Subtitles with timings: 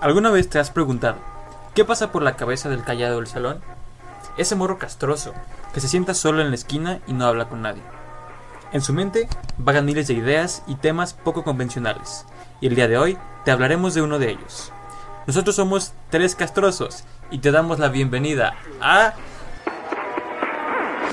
[0.00, 1.18] ¿Alguna vez te has preguntado
[1.74, 3.60] qué pasa por la cabeza del callado del salón?
[4.38, 5.34] Ese morro castroso
[5.74, 7.82] que se sienta solo en la esquina y no habla con nadie.
[8.72, 9.28] En su mente
[9.58, 12.24] vagan miles de ideas y temas poco convencionales,
[12.62, 14.72] y el día de hoy te hablaremos de uno de ellos.
[15.26, 19.12] Nosotros somos Tres Castrosos y te damos la bienvenida a...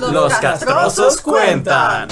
[0.00, 2.08] Los Castrosos Cuentan.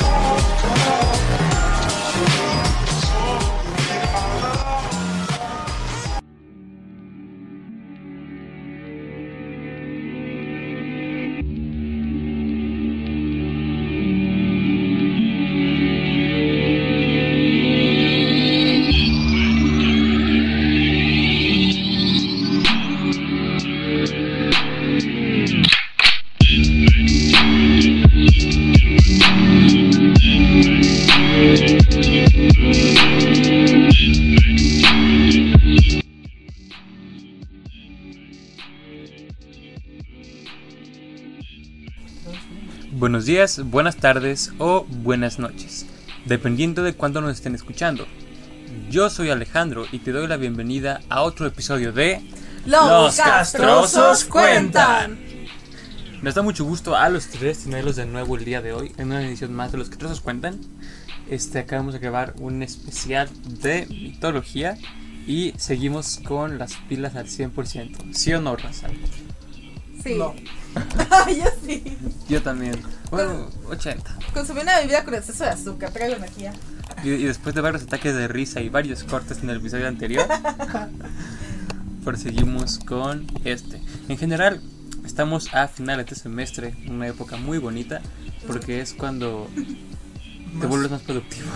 [43.46, 45.86] Días, buenas tardes o buenas noches,
[46.24, 48.06] dependiendo de cuándo nos estén escuchando.
[48.90, 52.22] Yo soy Alejandro y te doy la bienvenida a otro episodio de
[52.64, 55.18] Los Castrosos Cuentan.
[56.22, 59.06] Nos da mucho gusto a los tres tenerlos de nuevo el día de hoy en
[59.08, 60.58] una edición más de Los Castrosos Cuentan.
[61.30, 63.28] Este, acabamos de grabar un especial
[63.60, 64.76] de mitología
[65.26, 68.12] y seguimos con las pilas al 100%.
[68.12, 68.88] ¿Sí o no, Raza?
[70.06, 70.14] Sí.
[70.14, 70.34] No.
[71.26, 71.98] Yo sí.
[72.28, 72.80] Yo también.
[73.10, 74.18] Bueno, 80.
[74.32, 76.52] Consumí una bebida con exceso de azúcar, traigo energía.
[77.02, 80.26] Y, y después de varios ataques de risa y varios cortes en el episodio anterior,
[82.04, 83.80] proseguimos con este.
[84.08, 84.62] En general,
[85.04, 88.00] estamos a finales de semestre, una época muy bonita,
[88.46, 89.48] porque es cuando
[90.60, 91.48] te vuelves más productivo.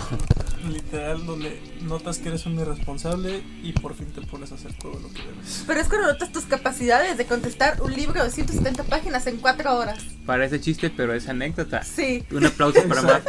[0.69, 4.93] literal donde notas que eres un irresponsable y por fin te pones a hacer todo
[4.99, 5.63] lo que debes.
[5.67, 9.77] Pero es cuando notas tus capacidades de contestar un libro de 170 páginas en 4
[9.77, 9.99] horas.
[10.25, 11.83] Parece chiste, pero es anécdota.
[11.83, 12.25] Sí.
[12.31, 13.01] Un aplauso para.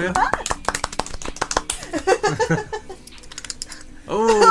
[4.08, 4.44] ¡Uh!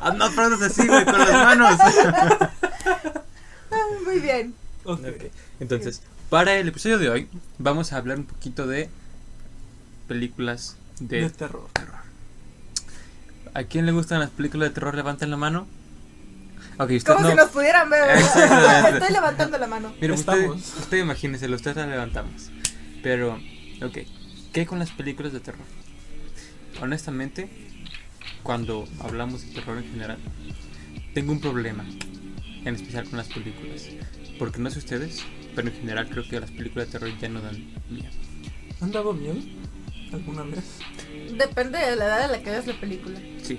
[0.00, 1.76] Ah, no aplaudas así, güey, con las manos.
[4.04, 4.54] Muy bien.
[4.84, 5.00] Ok.
[5.00, 5.24] Ok,
[5.60, 7.28] Entonces, para el episodio de hoy,
[7.58, 8.88] vamos a hablar un poquito de
[10.10, 11.68] películas de, De terror.
[11.72, 11.94] terror.
[13.54, 14.96] ¿A quién le gustan las películas de terror?
[14.96, 15.68] Levanten la mano.
[16.80, 17.30] Ok, usted Como no.
[17.30, 18.18] si nos pudieran ver.
[18.94, 19.94] Estoy levantando la mano.
[20.00, 22.50] Mira, usted, usted imagínese, usted la levantamos.
[23.04, 23.38] Pero,
[23.84, 23.98] ok,
[24.52, 25.62] ¿qué con las películas de terror?
[26.82, 27.48] Honestamente,
[28.42, 30.18] cuando hablamos de terror en general,
[31.14, 31.84] tengo un problema,
[32.64, 33.86] en especial con las películas.
[34.40, 37.40] Porque no sé ustedes, pero en general creo que las películas de terror ya no
[37.40, 38.10] dan miedo.
[38.80, 39.36] ¿Han dado miedo
[40.12, 40.64] alguna vez?
[41.36, 43.18] Depende de la edad en la que veas la película.
[43.42, 43.58] Sí,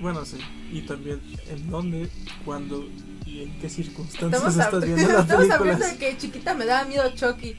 [0.00, 0.38] Bueno, sí.
[0.72, 2.08] Y también en dónde,
[2.44, 2.88] cuándo
[3.26, 6.86] y en qué circunstancias Estamos, estás viendo las estamos hablando de que chiquita me daba
[6.86, 7.54] miedo Chucky.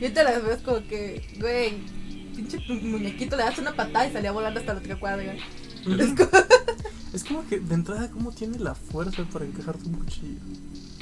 [0.00, 1.74] Y ahorita las ves como que, güey,
[2.36, 5.34] pinche mu- muñequito le das una patada y salía volando hasta la otra cuadra.
[7.12, 10.38] Es como que de entrada, ¿cómo tiene la fuerza para encajarte un cuchillo?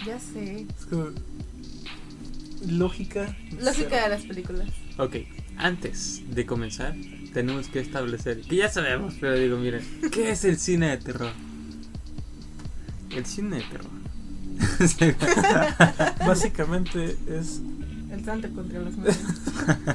[0.06, 0.66] Ya sé.
[0.78, 1.10] Es como.
[2.66, 3.36] Lógica.
[3.60, 4.02] Lógica cero.
[4.04, 4.68] de las películas.
[4.96, 5.16] ok,
[5.58, 6.94] antes de comenzar,
[7.32, 11.32] tenemos que establecer, que ya sabemos, pero digo, miren, ¿qué es el cine de terror?
[13.10, 13.98] El cine de terror.
[16.26, 17.60] Básicamente es
[18.10, 19.16] El santo contra las manos.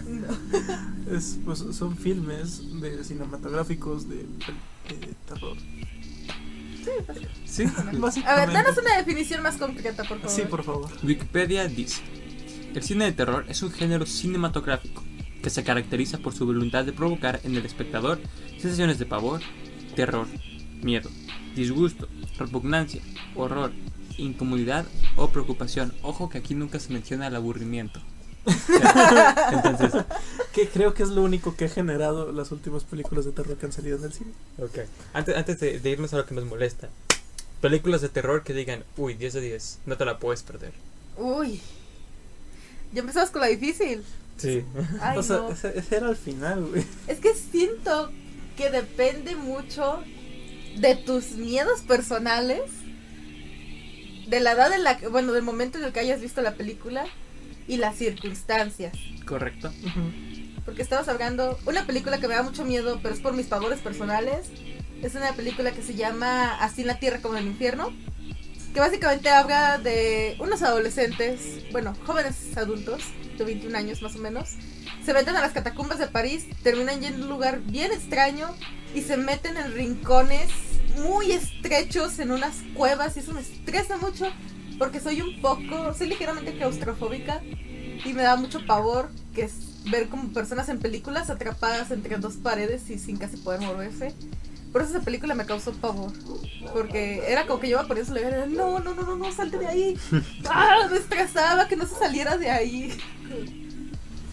[0.08, 0.28] No.
[1.12, 5.58] Es, pues, son filmes de cinematográficos de, de terror.
[7.46, 7.64] Sí,
[8.26, 10.32] A ver, danos una definición más concreta, por favor.
[10.32, 10.90] Sí, por favor.
[11.04, 12.02] Wikipedia dice,
[12.74, 15.03] el cine de terror es un género cinematográfico
[15.44, 18.20] que se caracteriza por su voluntad de provocar en el espectador
[18.60, 19.42] sensaciones de pavor,
[19.96, 20.26] terror,
[20.82, 21.10] miedo,
[21.56, 22.08] disgusto,
[22.40, 23.02] repugnancia,
[23.36, 23.72] horror,
[24.18, 24.86] incomodidad
[25.18, 25.94] o preocupación.
[26.02, 28.02] Ojo que aquí nunca se menciona el aburrimiento.
[29.52, 30.04] Entonces,
[30.54, 33.66] Que creo que es lo único que ha generado las últimas películas de terror que
[33.66, 34.32] han salido en el cine.
[34.60, 34.80] ok.
[35.14, 36.90] Antes, antes de, de irnos a lo que nos molesta,
[37.62, 40.72] películas de terror que digan, uy, 10 de 10, no te la puedes perder.
[41.18, 41.62] Uy.
[42.94, 44.04] Ya empezamos con la difícil.
[44.38, 44.64] Sí.
[45.02, 45.50] Ay, o sea, no.
[45.50, 46.84] ese, ese era el final, güey.
[47.08, 48.12] Es que siento
[48.58, 50.04] que depende mucho
[50.78, 52.62] de tus miedos personales,
[54.28, 56.56] de la edad en la que, bueno, del momento en el que hayas visto la
[56.56, 57.06] película
[57.68, 58.94] y las circunstancias.
[59.26, 59.72] Correcto.
[60.66, 63.80] Porque estamos hablando, una película que me da mucho miedo, pero es por mis pavores
[63.80, 64.48] personales.
[65.02, 67.94] Es una película que se llama Así en la Tierra como en el Infierno.
[68.74, 73.04] Que básicamente habla de unos adolescentes, bueno, jóvenes adultos,
[73.38, 74.56] de 21 años más o menos.
[75.06, 78.48] Se meten a las catacumbas de París, terminan yendo a un lugar bien extraño
[78.96, 80.50] y se meten en rincones
[81.04, 84.32] muy estrechos en unas cuevas y eso me estresa mucho
[84.80, 90.10] porque soy un poco, soy ligeramente claustrofóbica y me da mucho pavor que es ver
[90.10, 94.14] como personas en películas atrapadas entre dos paredes y sin casi poder moverse.
[94.74, 96.12] Por eso esa película me causó pavor.
[96.74, 99.32] Porque era como que yo iba por eso le era, no, no, no, no, no,
[99.32, 99.98] salte de ahí.
[100.50, 100.88] ¡Ah!
[100.90, 102.92] Me estresaba que no se saliera de ahí.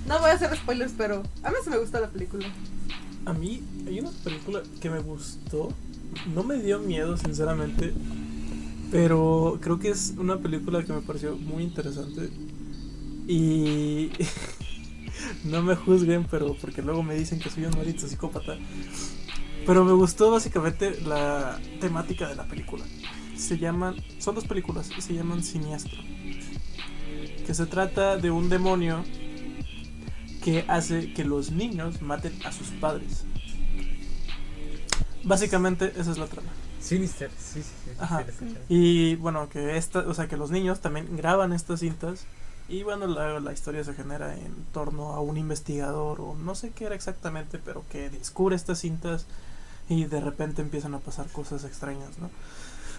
[0.08, 2.48] No voy a hacer spoilers, pero a mí sí me gusta la película.
[3.26, 5.74] A mí hay una película que me gustó.
[6.34, 7.92] No me dio miedo, sinceramente.
[8.90, 12.30] Pero creo que es una película que me pareció muy interesante.
[13.28, 14.10] Y
[15.44, 18.56] no me juzguen, pero porque luego me dicen que soy un maldito psicópata.
[19.66, 22.84] Pero me gustó básicamente la temática de la película.
[23.36, 26.02] Se llaman, son dos películas y se llaman Siniestro.
[27.46, 29.04] Que se trata de un demonio
[30.42, 33.24] que hace que los niños maten a sus padres.
[35.22, 36.48] Básicamente esa es la trama.
[36.80, 37.90] Sinister, sí, sí, sí.
[37.98, 38.24] Ajá.
[38.68, 42.24] Y bueno, que esta, o sea, que los niños también graban estas cintas
[42.70, 46.70] y bueno, la, la historia se genera en torno a un investigador o no sé
[46.70, 49.26] qué era exactamente, pero que descubre estas cintas
[49.90, 52.30] y de repente empiezan a pasar cosas extrañas, ¿no?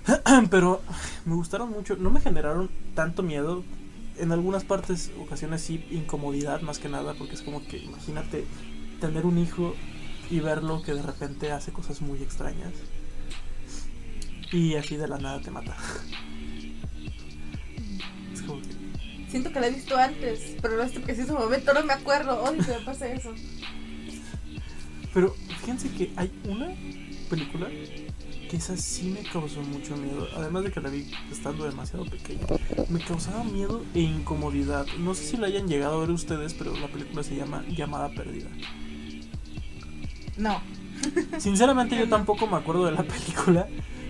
[0.51, 0.81] pero
[1.25, 3.63] me gustaron mucho, no me generaron tanto miedo.
[4.17, 8.45] En algunas partes, ocasiones sí, incomodidad más que nada, porque es como que imagínate
[8.99, 9.73] tener un hijo
[10.29, 12.73] y verlo que de repente hace cosas muy extrañas.
[14.51, 15.75] Y así de la nada te mata.
[18.33, 18.81] Es como que
[19.29, 22.43] Siento que la he visto antes, pero en este preciso momento no me acuerdo.
[22.43, 23.33] Que me pase eso.
[25.13, 26.69] Pero fíjense que hay una
[27.29, 27.67] película
[28.49, 30.27] que esa sí me causó mucho miedo.
[30.35, 32.45] Además de que la vi estando demasiado pequeña.
[32.89, 34.85] Me causaba miedo e incomodidad.
[34.99, 38.09] No sé si la hayan llegado a ver ustedes, pero la película se llama Llamada
[38.09, 38.49] Perdida.
[40.35, 40.61] No.
[41.37, 43.67] Sinceramente yo tampoco me acuerdo de la película,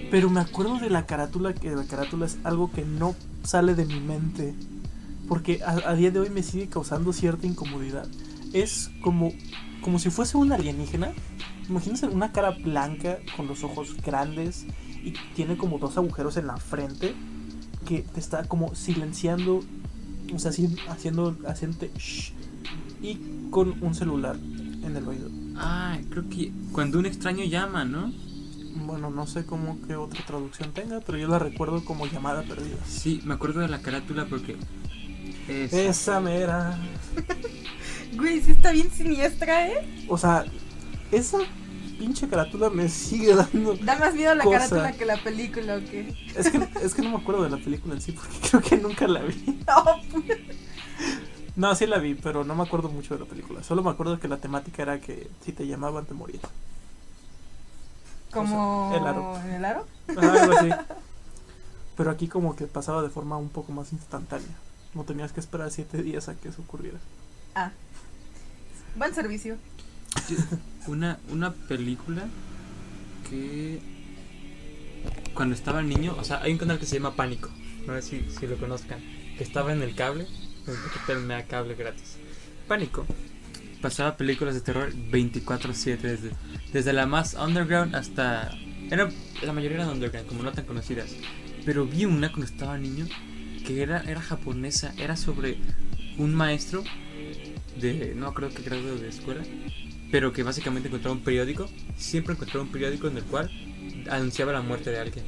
[0.09, 3.85] pero me acuerdo de la carátula, que la carátula es algo que no sale de
[3.85, 4.55] mi mente,
[5.27, 8.07] porque a, a día de hoy me sigue causando cierta incomodidad.
[8.53, 9.31] Es como,
[9.81, 11.11] como si fuese un alienígena.
[11.69, 14.65] Imagínense una cara blanca con los ojos grandes
[15.03, 17.13] y tiene como dos agujeros en la frente
[17.85, 19.61] que te está como silenciando,
[20.33, 20.51] o sea,
[20.89, 22.33] haciendo, haciendo shh,
[23.01, 23.17] y
[23.49, 25.29] con un celular en el oído.
[25.55, 28.11] Ah, creo que cuando un extraño llama, ¿no?
[28.85, 32.77] Bueno, no sé cómo que otra traducción tenga, pero yo la recuerdo como llamada perdida.
[32.87, 34.55] Sí, me acuerdo de la carátula porque.
[35.47, 36.77] es- Esa mera.
[38.13, 40.05] Güey, sí está bien siniestra, ¿eh?
[40.07, 40.45] O sea,
[41.11, 41.39] esa
[41.97, 43.75] pinche carátula me sigue dando.
[43.75, 44.57] Da más miedo la Cosa.
[44.59, 46.15] carátula que la película, ¿o qué?
[46.35, 48.77] Es que, es que no me acuerdo de la película en sí, porque creo que
[48.77, 49.59] nunca la vi.
[49.67, 49.85] No,
[51.69, 53.63] No, sí la vi, pero no me acuerdo mucho de la película.
[53.63, 56.41] Solo me acuerdo que la temática era que si te llamaban te morías.
[58.31, 59.37] como el aro.
[59.45, 59.85] en el aro.
[60.07, 60.69] Algo así.
[61.97, 64.47] Pero aquí como que pasaba de forma un poco más instantánea.
[64.93, 66.97] No tenías que esperar siete días a que eso ocurriera.
[67.53, 67.71] Ah.
[68.95, 69.57] Buen servicio.
[70.87, 72.23] Una, una película
[73.29, 73.79] que.
[75.33, 77.49] Cuando estaba niño, o sea, hay un canal que se llama Pánico.
[77.87, 78.99] No sé si, si lo conozcan.
[79.37, 80.27] Que estaba en el cable.
[81.07, 82.17] Que me da cable gratis.
[82.67, 83.05] Pánico.
[83.81, 85.97] Pasaba películas de terror 24-7.
[85.97, 86.31] Desde,
[86.73, 88.51] desde la más underground hasta.
[88.91, 89.09] Era,
[89.41, 91.11] la mayoría eran underground, como no tan conocidas.
[91.65, 93.07] Pero vi una cuando estaba niño
[93.65, 94.93] que era, era japonesa.
[94.97, 95.57] Era sobre
[96.17, 96.83] un maestro
[98.15, 99.43] No creo que grado de escuela.
[100.11, 101.69] Pero que básicamente encontraba un periódico.
[101.97, 103.49] Siempre encontraba un periódico en el cual
[104.09, 105.25] anunciaba la muerte de alguien.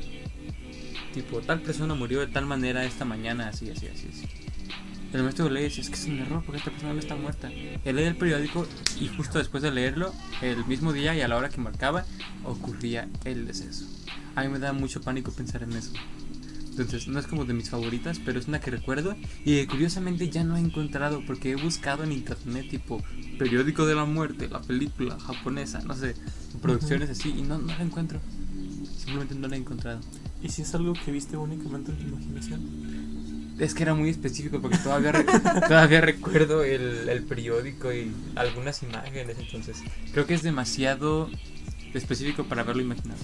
[1.13, 4.27] Tipo, tal persona murió de tal manera esta mañana, así, así, así, así.
[5.13, 7.15] El maestro lee y dice, es que es un error porque esta persona no está
[7.15, 7.51] muerta.
[7.86, 8.67] Él lee el periódico
[9.00, 12.03] y justo después de leerlo, el mismo día y a la hora que marcaba,
[12.43, 13.86] ocurría el deceso.
[14.36, 15.93] A mí me da mucho pánico pensar en eso.
[16.74, 19.15] Entonces, no es como de mis favoritas, pero es una que recuerdo
[19.46, 23.03] y que curiosamente ya no he encontrado porque he buscado en internet tipo
[23.38, 26.15] periódico de la muerte, la película japonesa, no sé,
[26.62, 28.20] producciones así y no, no la encuentro.
[28.98, 30.00] Simplemente no la he encontrado.
[30.42, 33.53] ¿Y si es algo que viste únicamente en tu imaginación?
[33.60, 35.25] Es que era muy específico porque todavía, re-
[35.68, 39.77] todavía recuerdo el, el periódico y algunas imágenes, entonces
[40.12, 41.30] creo que es demasiado
[41.94, 43.20] específico para haberlo imaginado.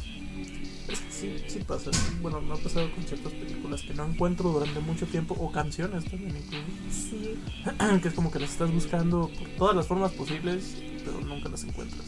[0.90, 1.92] Es que sí, sí pasa.
[2.22, 6.04] Bueno, me ha pasado con ciertas películas que no encuentro durante mucho tiempo, o canciones
[6.10, 6.66] también incluso.
[6.92, 7.40] Sí.
[8.02, 11.64] que es como que las estás buscando por todas las formas posibles, pero nunca las
[11.64, 12.06] encuentras.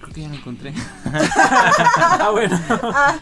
[0.00, 0.72] Creo que ya lo encontré.
[1.04, 2.58] ah, bueno.
[2.70, 3.20] Ah,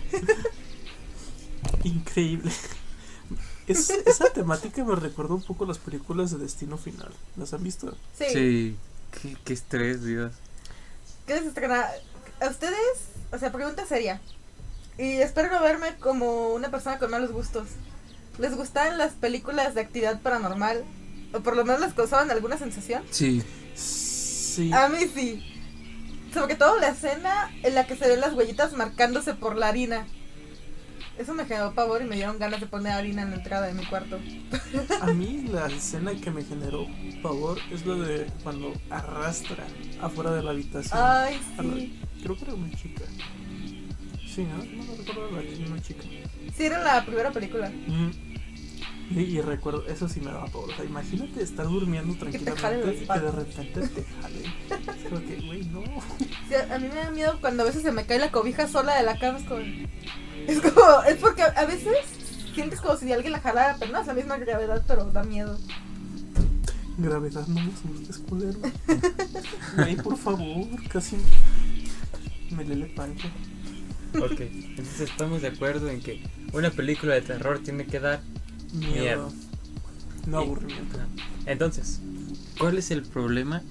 [1.84, 2.50] Increíble.
[3.66, 7.10] Es- esa temática me recordó un poco las películas de Destino Final.
[7.36, 7.96] ¿Las han visto?
[8.18, 8.24] sí.
[8.32, 8.76] Sí,
[9.20, 10.32] qué, qué estrés, Dios.
[11.26, 11.84] ¿Qué les estrena?
[12.40, 14.20] ¿A ustedes o sea, pregunta seria.
[14.96, 17.68] Y espero no verme como una persona con malos gustos.
[18.38, 20.84] ¿Les gustan las películas de actividad paranormal?
[21.32, 23.02] O por lo menos les causaban alguna sensación.
[23.10, 23.42] Sí.
[23.74, 24.72] Sí.
[24.72, 25.44] A mí sí.
[26.32, 30.06] Sobre todo la escena en la que se ven las huellitas marcándose por la harina.
[31.18, 33.74] Eso me generó pavor y me dieron ganas de poner harina en la entrada de
[33.74, 34.18] mi cuarto.
[35.00, 36.86] A mí la escena que me generó
[37.22, 39.66] pavor es la de cuando arrastra
[40.00, 40.98] afuera de la habitación.
[41.00, 41.98] Ay, sí.
[42.22, 43.04] Creo que era una chica.
[44.26, 44.58] Sí, ¿no?
[44.58, 46.02] No me recuerdo la una chica.
[46.56, 47.70] Sí, era la primera película.
[49.10, 50.70] Y, y recuerdo, eso sí me daba pavor.
[50.70, 54.44] O sea, imagínate estar durmiendo tranquilamente y que de repente te jalen.
[54.98, 55.82] Es como que, güey, no.
[56.48, 58.96] Sí, a mí me da miedo cuando a veces se me cae la cobija sola
[58.96, 59.38] de la cama.
[59.38, 59.60] Es como.
[59.60, 61.02] Es como.
[61.02, 61.96] Es porque a veces
[62.54, 65.58] sientes como si alguien la jalara, pero no es la misma gravedad, pero da miedo.
[66.98, 68.58] Gravedad, no me asustes, culero.
[69.76, 71.16] Güey, por favor, casi
[72.50, 73.28] me lele pancho.
[74.18, 78.20] Ok, entonces estamos de acuerdo en que una película de terror tiene que dar
[78.72, 78.92] Miedo.
[79.02, 79.32] Miedo.
[80.26, 80.98] No Y- aburrimiento.
[81.46, 82.00] Entonces,
[82.58, 83.62] ¿cuál es el problema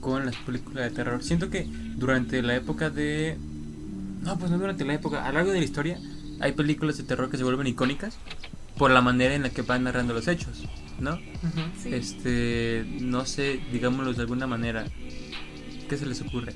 [0.00, 1.22] con las películas de terror?
[1.22, 1.64] Siento que
[1.96, 3.36] durante la época de...
[4.22, 5.98] No, pues no durante la época, a lo largo de la historia
[6.40, 8.16] hay películas de terror que se vuelven icónicas
[8.76, 10.64] por la manera en la que van narrando los hechos,
[11.00, 11.14] ¿no?
[11.14, 11.60] Ujú.
[11.82, 11.94] Sí.
[11.94, 14.84] Este, no sé, digámoslo de alguna manera.
[15.88, 16.54] ¿Qué se les ocurre?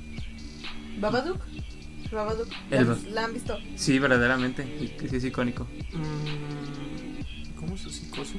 [1.00, 1.40] Babadook.
[2.10, 2.48] Babadook.
[2.70, 3.58] El ¿La, han visto?
[3.76, 4.64] Sí, verdaderamente,
[5.08, 5.64] sí es icónico.
[5.92, 8.34] Mm, ¿Cómo es su psicosis?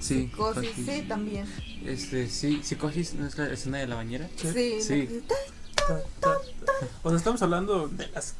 [0.00, 0.86] Sí, Psicosis, psicosis.
[0.86, 1.46] sí, también.
[1.84, 4.28] Este, sí, psicosis no es la escena de la bañera.
[4.36, 4.80] Sí.
[4.80, 5.22] Sí.
[7.02, 8.34] O sea, estamos hablando de las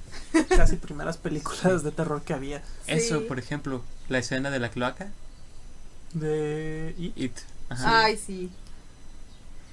[0.49, 2.63] casi primeras películas de terror que había.
[2.87, 5.11] Eso, por ejemplo, la escena de la cloaca,
[6.15, 6.95] De.
[7.17, 7.33] It.
[7.69, 8.05] Ajá.
[8.05, 8.51] Ay, sí.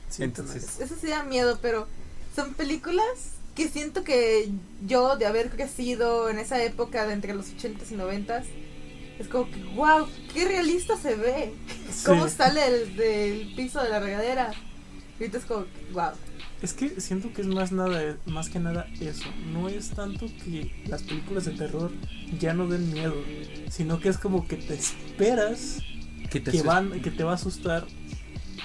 [0.09, 0.79] sí, Entonces-.
[0.79, 1.87] Eso sí da miedo, pero
[2.35, 4.49] son películas que siento que
[4.87, 8.43] yo, de haber crecido en esa época de entre los 80s y 90s,
[9.19, 11.51] es como que, wow, qué realista se ve.
[12.05, 12.35] Cómo Sí.
[12.37, 14.51] sale el- del piso de la regadera.
[15.19, 16.11] Y ahorita es como, wow.
[16.61, 19.25] Es que siento que es más nada, más que nada eso.
[19.51, 21.91] No es tanto que las películas de terror
[22.39, 23.15] ya no den miedo,
[23.69, 25.79] sino que es como que te esperas
[26.31, 27.85] Que te que van, que te va a asustar.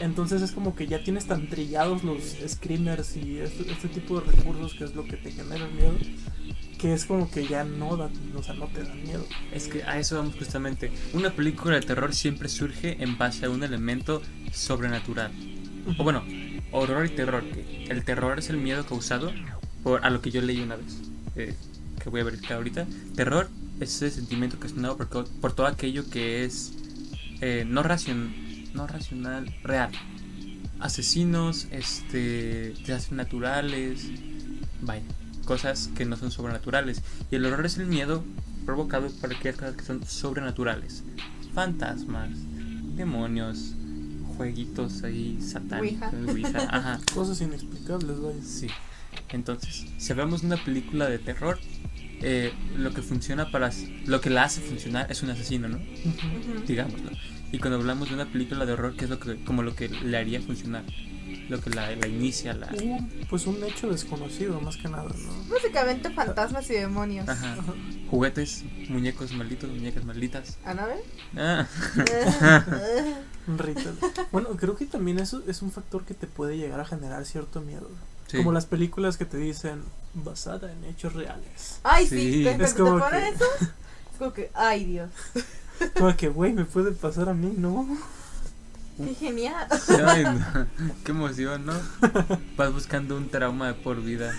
[0.01, 4.31] Entonces es como que ya tienes tan trillados los screamers y este, este tipo de
[4.33, 5.95] recursos que es lo que te genera el miedo,
[6.79, 9.27] que es como que ya no da, o sea, no te da miedo.
[9.53, 10.93] Es que a eso vamos justamente.
[11.13, 14.23] Una película de terror siempre surge en base a un elemento
[14.53, 15.33] sobrenatural.
[15.99, 16.25] O bueno,
[16.71, 17.45] horror y terror.
[17.45, 19.33] que el terror es el miedo causado
[19.83, 21.01] por a lo que yo leí una vez.
[21.37, 21.55] eh,
[22.03, 22.87] que voy a verificar ahorita.
[23.15, 23.49] Terror
[23.81, 26.73] es ese sentimiento ocasionado por, por todo aquello que es
[27.41, 28.33] eh, no, racion,
[28.75, 29.91] no racional, real.
[30.81, 34.07] Asesinos, este, desastres naturales,
[34.83, 35.03] vaya,
[35.45, 37.03] cosas que no son sobrenaturales.
[37.31, 38.25] Y el horror es el miedo
[38.67, 41.05] provocado por aquellas cosas que son sobrenaturales.
[41.55, 42.31] Fantasmas,
[42.97, 43.75] demonios,
[44.37, 47.01] jueguitos ahí satánicos, ouija, ajá.
[47.15, 48.43] Cosas inexplicables, vaya.
[48.43, 48.67] Sí.
[49.31, 51.59] Entonces, si hablamos de una película de terror,
[52.21, 53.71] eh, lo que funciona para
[54.07, 55.77] lo que la hace funcionar es un asesino, ¿no?
[55.77, 56.65] Ujú.
[56.67, 57.11] Digámoslo.
[57.55, 59.89] Y cuando hablamos de una película de horror, ¿qué es lo que como lo que
[59.89, 60.83] le haría funcionar?
[61.49, 62.69] Lo que la, la inicia, la
[63.31, 65.45] pues un hecho desconocido, más que nada, ¿no?
[65.55, 67.29] Básicamente fantasmas y demonios.
[67.29, 67.73] ajá, Ajá.
[68.11, 70.57] juguetes, muñecos malditos, muñecas malditas.
[70.65, 70.99] ¿Anabel?
[71.37, 71.67] Ah.
[74.33, 77.61] Bueno, creo que también eso es un factor que te puede llegar a generar cierto
[77.61, 77.91] miedo.
[78.27, 78.39] sí.
[78.39, 79.83] Como las películas que te dicen
[80.15, 81.79] basada en hechos reales.
[81.85, 82.33] Ay, Sí.
[82.33, 82.45] sí.
[82.45, 83.45] ¿Te, Es te como que- eso?
[83.61, 85.11] Es como que, ay, Dios.
[85.95, 87.87] Como que, güey, me puede pasar a mí, ¿no?
[88.97, 89.67] Qué genial.
[90.07, 90.67] Ay, no.
[91.05, 91.75] Qué emoción, ¿no?
[92.57, 94.33] Vas buscando un trauma de por vida.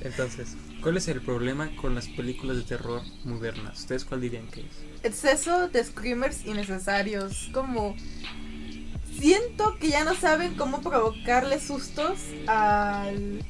[0.00, 3.80] Entonces, ¿cuál es el problema con las películas de terror modernas?
[3.80, 4.66] ¿Ustedes cuál dirían que es?
[5.02, 7.50] Exceso de screamers innecesarios.
[7.52, 7.94] Como.
[9.18, 13.44] Siento que ya no saben cómo provocarle sustos al,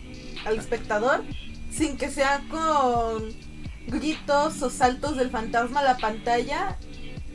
[0.45, 1.25] al espectador
[1.71, 3.33] sin que sea con
[3.87, 6.77] gritos o saltos del fantasma a la pantalla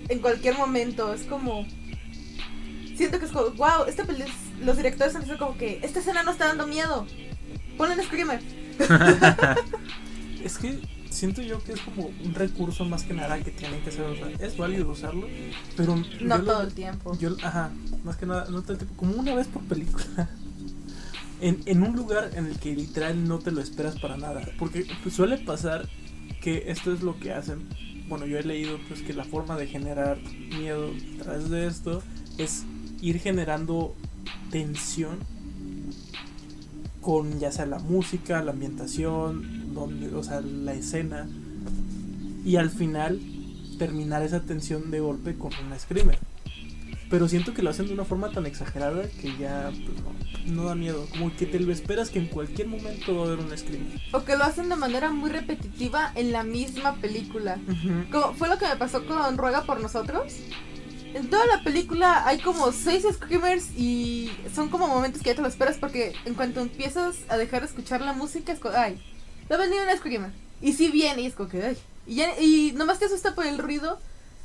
[0.07, 1.13] en cualquier momento.
[1.13, 1.65] Es como.
[2.95, 4.25] Siento que es como, wow, esta peli-
[4.61, 7.05] los directores han dicho como que esta escena no está dando miedo.
[7.77, 8.41] Ponle un screamer.
[10.43, 10.79] Es que
[11.09, 14.03] siento yo que es como un recurso más que nada que tienen que hacer.
[14.05, 15.27] O sea, es válido usarlo,
[15.75, 15.95] pero.
[16.21, 17.17] No lo- todo el tiempo.
[17.19, 17.71] Yo, ajá,
[18.05, 20.29] más que nada, no todo el tiempo, como una vez por película.
[21.41, 24.41] En, en un lugar en el que literal no te lo esperas para nada.
[24.59, 25.87] Porque pues, suele pasar
[26.41, 27.67] que esto es lo que hacen.
[28.07, 30.17] Bueno, yo he leído pues que la forma de generar
[30.57, 32.01] miedo a través de esto
[32.37, 32.65] es
[33.01, 33.95] ir generando
[34.51, 35.19] tensión
[37.01, 41.27] con ya sea la música, la ambientación, donde, o sea, la escena
[42.43, 43.19] y al final
[43.77, 46.19] terminar esa tensión de golpe con un screamer.
[47.09, 50.65] Pero siento que lo hacen de una forma tan exagerada que ya pues, no, no
[50.65, 51.07] da miedo.
[51.11, 54.01] Como que te lo esperas que en cualquier momento va a haber un screamer.
[54.13, 57.59] O que lo hacen de manera muy repetitiva en la misma película.
[58.11, 60.33] Como fue lo que me pasó con Ruega por nosotros.
[61.13, 65.41] En toda la película hay como seis screamers y son como momentos que ya te
[65.41, 69.01] lo esperas porque en cuanto empiezas a dejar de escuchar la música es como, ay,
[69.51, 70.31] va a venir un screamer.
[70.61, 71.77] Y si viene y es como que, ay.
[72.05, 73.99] Y, ya, y nomás te asusta por el ruido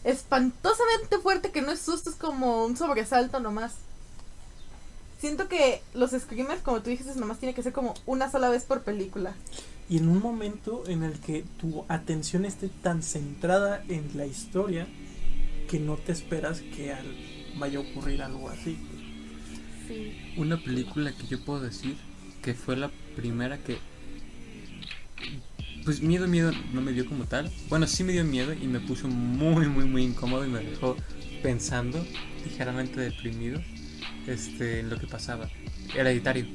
[0.04, 3.74] espantosamente fuerte que no es susto, es como un sobresalto nomás.
[5.24, 8.64] Siento que los screamers, como tú dijiste, nomás tiene que ser como una sola vez
[8.64, 9.34] por película.
[9.88, 14.86] Y en un momento en el que tu atención esté tan centrada en la historia
[15.66, 17.16] que no te esperas que al-
[17.56, 18.76] vaya a ocurrir algo así.
[19.88, 20.12] Sí.
[20.36, 21.96] Una película que yo puedo decir
[22.42, 23.78] que fue la primera que.
[25.86, 27.50] Pues miedo, miedo no me dio como tal.
[27.70, 30.98] Bueno, sí me dio miedo y me puso muy, muy, muy incómodo y me dejó
[31.42, 32.04] pensando,
[32.44, 33.58] ligeramente deprimido,
[34.26, 35.48] este, en lo que pasaba.
[35.94, 36.46] Hereditario.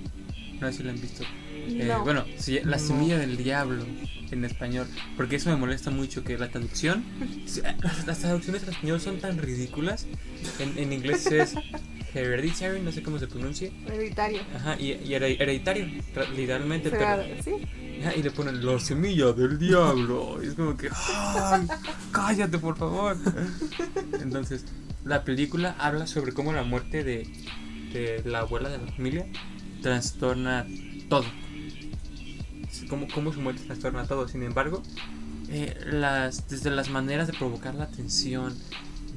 [0.59, 1.23] No sé si lo han visto.
[1.53, 2.03] Eh, No.
[2.03, 2.83] bueno, sí, La No.
[2.83, 3.85] semilla del diablo
[4.31, 4.88] en español.
[5.15, 7.03] Porque eso me molesta mucho que la traducción.
[7.45, 10.05] sí, Las, las traducciones al español son tan ridículas.
[10.59, 11.53] En, en inglés es
[12.13, 13.69] hereditary, no sé cómo se pronuncia.
[13.88, 14.41] Hereditario.
[14.55, 15.85] Ajá, y, y here- hereditario,
[16.35, 16.89] literalmente.
[16.89, 17.51] pero- ¿sí?
[18.01, 20.39] ajá, y le ponen la semilla del diablo.
[20.43, 20.89] Y es como que.
[21.07, 21.67] ¡Ay!
[22.11, 23.15] ¡Cállate, por favor!
[24.21, 24.65] Entonces,
[25.06, 29.25] la película habla sobre cómo la muerte de, la abuela de la familia
[29.82, 30.65] trastorna
[31.10, 31.25] todo.
[32.89, 34.27] Cómo, su muerte trastorna todo.
[34.27, 34.84] Sin embargo,
[35.50, 35.75] eh,
[36.50, 38.56] desde las maneras de provocar la tensión,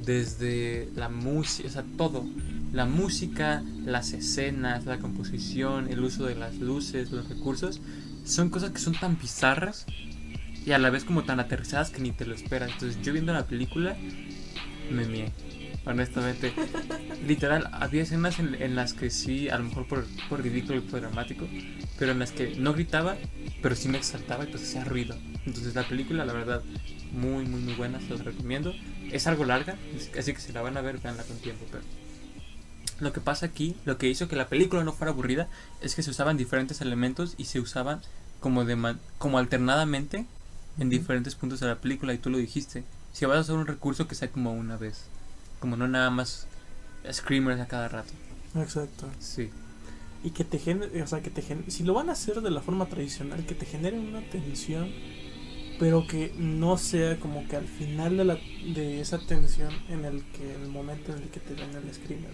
[0.05, 2.25] desde la música, o sea, todo.
[2.71, 7.81] La música, las escenas, la composición, el uso de las luces, los recursos,
[8.25, 9.85] son cosas que son tan bizarras
[10.65, 12.71] y a la vez como tan aterrizadas que ni te lo esperas.
[12.71, 13.95] Entonces yo viendo la película
[14.91, 15.31] me mié.
[15.85, 16.53] Honestamente,
[17.27, 20.81] literal, había escenas en, en las que sí, a lo mejor por, por ridículo y
[20.81, 21.45] por dramático,
[21.99, 23.17] pero en las que no gritaba,
[23.61, 25.15] pero sí me exaltaba y pues hacía ruido.
[25.45, 26.61] Entonces la película, la verdad,
[27.11, 28.73] muy, muy, muy buena, se los recomiendo.
[29.11, 29.75] Es algo larga,
[30.17, 31.83] así que si la van a ver, veanla con tiempo, pero...
[32.99, 35.49] Lo que pasa aquí, lo que hizo que la película no fuera aburrida,
[35.81, 37.99] es que se usaban diferentes elementos y se usaban
[38.39, 40.25] como, de man- como alternadamente
[40.79, 42.83] en diferentes puntos de la película y tú lo dijiste.
[43.11, 45.05] Si vas a usar un recurso que sea como una vez,
[45.63, 46.45] como no nada más
[47.09, 48.11] screamers a cada rato.
[48.57, 49.09] Exacto.
[49.19, 49.49] Sí.
[50.21, 52.51] Y que te genere, o sea, que te gen- si lo van a hacer de
[52.51, 54.91] la forma tradicional, que te generen una tensión,
[55.79, 58.35] pero que no sea como que al final de, la,
[58.75, 62.31] de esa tensión en el que el momento en el que te den el screamer.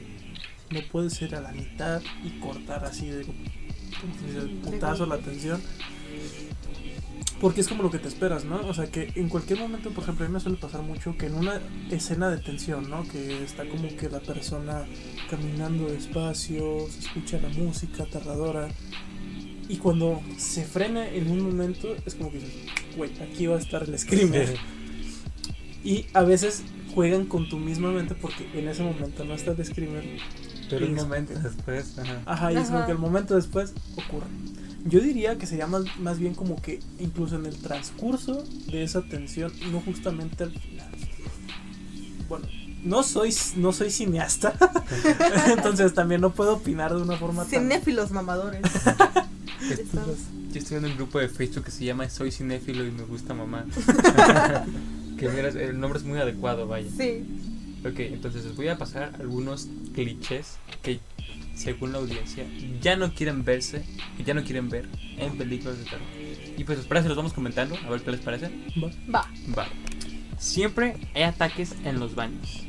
[0.72, 5.62] No puede ser a la mitad y cortar así de, de putazo la tensión.
[7.42, 8.58] Porque es como lo que te esperas, ¿no?
[8.68, 11.28] O sea, que en cualquier momento, por ejemplo, a mí me suele pasar mucho que
[11.28, 13.08] en una escena de tensión, ¿no?
[13.08, 14.86] Que está como que la persona
[15.30, 18.68] caminando despacio, se escucha la música aterradora.
[19.70, 22.54] Y cuando se frena en un momento, es como que dices,
[22.98, 24.58] güey, aquí va a estar el screamer.
[25.84, 29.64] Y a veces juegan con tu misma mente porque en ese momento no está el
[29.64, 30.04] screamer.
[30.70, 32.22] Pero un momento después, ajá.
[32.26, 34.28] Ajá, y es como que el momento después ocurre.
[34.86, 39.02] Yo diría que sería más, más bien como que incluso en el transcurso de esa
[39.02, 40.90] tensión, no justamente al final.
[42.28, 42.46] Bueno,
[42.84, 44.54] no soy, no soy cineasta,
[45.48, 47.62] entonces también no puedo opinar de una forma tan...
[47.62, 48.62] Cinéfilos mamadores.
[50.52, 53.36] Yo estoy en un grupo de Facebook que se llama Soy Cinéfilo y me gusta
[53.36, 53.66] mamá.
[55.18, 56.90] que mira, el nombre es muy adecuado, vaya.
[56.98, 57.24] Sí.
[57.86, 61.02] Ok, entonces les voy a pasar algunos clichés que,
[61.60, 62.46] según la audiencia,
[62.82, 63.84] ya no quieren verse
[64.18, 66.08] y ya no quieren ver en películas de terror.
[66.58, 68.50] Y pues espera, se los vamos comentando, a ver qué les parece.
[68.82, 68.90] Va.
[69.14, 69.28] Va.
[69.58, 69.68] Va.
[70.38, 72.64] Siempre hay ataques en los baños.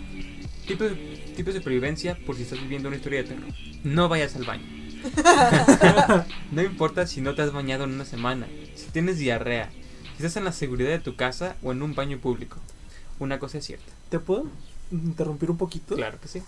[0.67, 0.91] Tipo de,
[1.37, 3.49] tipo de supervivencia por si estás viviendo una historia de terror.
[3.85, 4.67] No vayas al baño.
[6.51, 10.37] no importa si no te has bañado en una semana, si tienes diarrea, si estás
[10.37, 12.59] en la seguridad de tu casa o en un baño público.
[13.21, 13.93] Una cosa es cierta.
[14.09, 14.47] ¿Te puedo
[14.91, 15.95] interrumpir un poquito?
[15.95, 16.43] Claro que sí.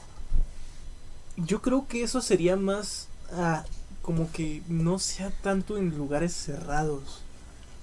[1.37, 3.64] Yo creo que eso sería más ah,
[4.03, 7.23] como que no sea tanto en lugares cerrados.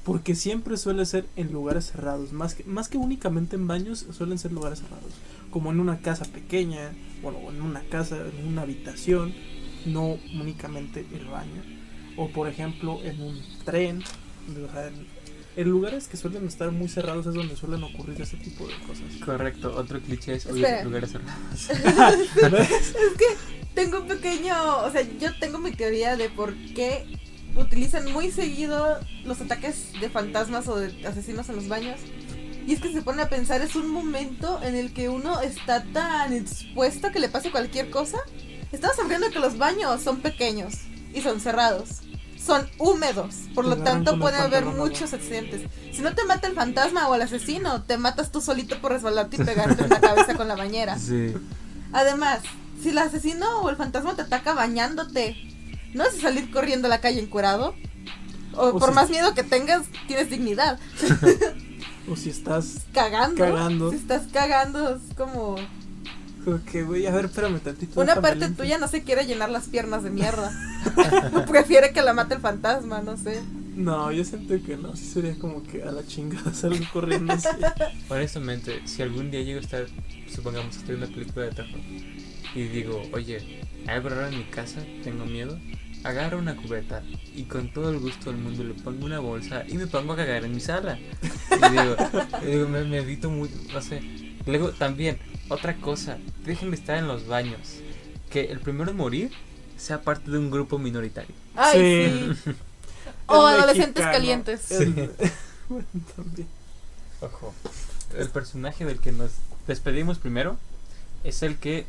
[0.04, 2.32] Porque siempre suele ser en lugares cerrados.
[2.32, 5.14] Más que, más que únicamente en baños, suelen ser lugares cerrados.
[5.52, 9.34] Como en una casa pequeña, bueno, en una casa, en una habitación,
[9.86, 11.62] no únicamente el baño.
[12.18, 14.04] O por ejemplo, en un tren.
[15.60, 19.04] En lugares que suelen estar muy cerrados es donde suelen ocurrir ese tipo de cosas.
[19.26, 21.67] Correcto, otro cliché es huir lugares cerrados.
[23.76, 27.06] Tengo un pequeño, o sea, yo tengo mi teoría de por qué
[27.58, 32.00] utilizan muy seguido los ataques de fantasmas o de asesinos en los baños.
[32.65, 35.84] Y es que se pone a pensar, es un momento en el que uno está
[35.91, 38.19] tan expuesto a que le pase cualquier cosa.
[38.72, 40.76] Estamos hablando que los baños son pequeños
[41.13, 42.02] y son cerrados.
[42.50, 45.62] Son húmedos, por Te lo tanto puede haber muchos accidentes.
[45.94, 49.36] Si no te mata el fantasma o el asesino, te matas tú solito por resbalarte
[49.42, 50.98] y pegarte en la cabeza con la bañera.
[51.00, 51.34] Sí.
[51.94, 52.40] Además,
[52.82, 55.36] si el asesino o el fantasma te ataca bañándote,
[55.94, 57.76] no a salir corriendo a la calle encurado.
[58.56, 60.80] O, O por si- más miedo que tengas, tienes dignidad.
[62.12, 62.78] O si estás.
[62.92, 63.36] Cagando.
[63.44, 63.92] Cagando.
[63.92, 65.58] Si estás cagando, es como.
[66.50, 68.00] Como que, güey, a ver, espérame tantito.
[68.00, 68.64] Una parte limpio.
[68.64, 70.52] tuya no se quiere llenar las piernas de mierda.
[71.48, 73.42] Prefiere que la mate el fantasma, no sé.
[73.76, 74.96] No, yo siento que no.
[74.96, 77.48] Sí sería como que a la chingada salgo corriendo así.
[78.10, 79.86] Honestamente, si algún día llego a estar,
[80.28, 81.80] supongamos, estoy en una película de terror
[82.56, 85.58] y digo, oye, hay algo raro en mi casa, tengo miedo,
[86.04, 87.04] agarro una cubeta
[87.36, 90.16] y con todo el gusto del mundo le pongo una bolsa y me pongo a
[90.16, 90.98] cagar en mi sala.
[90.98, 91.96] Y digo,
[92.42, 94.29] y digo, me, me evito muy, no sé.
[94.50, 95.18] Luego también,
[95.50, 97.60] otra cosa, dejen de estar en los baños.
[98.30, 99.32] Que el primero en morir
[99.78, 101.34] sea parte de un grupo minoritario.
[101.56, 102.42] Ay, Sí.
[102.44, 102.52] sí.
[103.32, 104.12] O adolescentes mexicano.
[104.12, 104.70] calientes.
[105.70, 105.86] Bueno,
[106.16, 106.48] también.
[107.22, 107.54] Ojo.
[108.18, 109.32] El personaje del que nos
[109.68, 110.58] despedimos primero
[111.24, 111.86] es el que.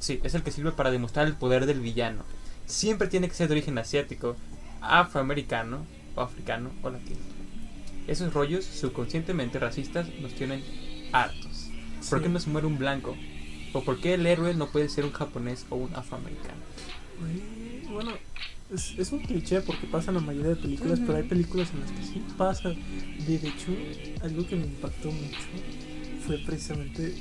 [0.00, 2.22] Sí, es el que sirve para demostrar el poder del villano.
[2.64, 4.34] Siempre tiene que ser de origen asiático,
[4.80, 7.20] afroamericano, o africano o latino.
[8.06, 10.64] Esos rollos subconscientemente racistas nos tienen
[11.12, 11.51] hartos.
[12.08, 12.24] ¿Por Sí.
[12.24, 13.16] qué no se muere un blanco?
[13.72, 16.60] ¿O por qué el héroe no puede ser un japonés o un afroamericano?
[17.90, 18.10] Bueno,
[18.74, 21.80] es, es un cliché porque pasa en la mayoría de películas, pero hay películas en
[21.80, 22.70] las que sí pasa.
[22.70, 23.72] De hecho,
[24.22, 25.38] algo que me impactó mucho
[26.26, 27.14] fue precisamente.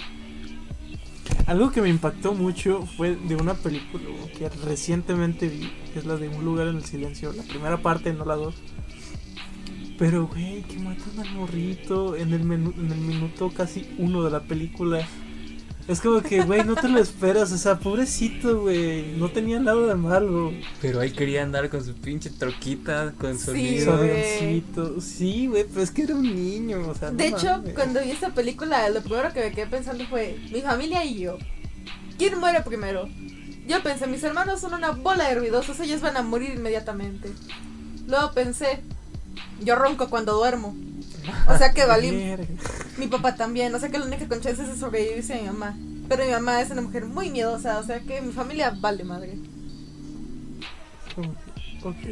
[1.48, 4.04] Algo que me impactó mucho fue de una película
[4.38, 8.14] que recientemente vi, que es la de Un lugar en el silencio, la primera parte,
[8.14, 8.56] no la dos.
[10.02, 14.32] Pero, güey, que matan al morrito en el, menú- en el minuto casi uno de
[14.32, 15.08] la película.
[15.88, 17.52] Es como que, güey, no te lo esperas.
[17.52, 19.12] O sea, pobrecito, güey.
[19.18, 20.54] No tenía nada de malo.
[20.82, 23.98] Pero ahí quería andar con su pinche troquita, con Sí, sonido.
[23.98, 24.10] güey.
[24.10, 25.02] Avioncito.
[25.02, 26.80] Sí, güey, pero es que era un niño.
[26.90, 27.76] O sea, no De hecho, mames.
[27.76, 31.38] cuando vi esta película, lo primero que me quedé pensando fue mi familia y yo.
[32.18, 33.08] ¿Quién muere primero?
[33.68, 37.30] Yo pensé, mis hermanos son una bola de ruidosos, ellos van a morir inmediatamente.
[38.08, 38.82] Luego pensé,
[39.64, 40.76] yo ronco cuando duermo.
[41.48, 42.12] O sea que valí.
[42.98, 45.78] Mi papá también, o sea que la única con chance es sobrevivirse a mi mamá.
[46.10, 49.38] Pero mi mamá es una mujer muy miedosa, o sea que mi familia vale madre.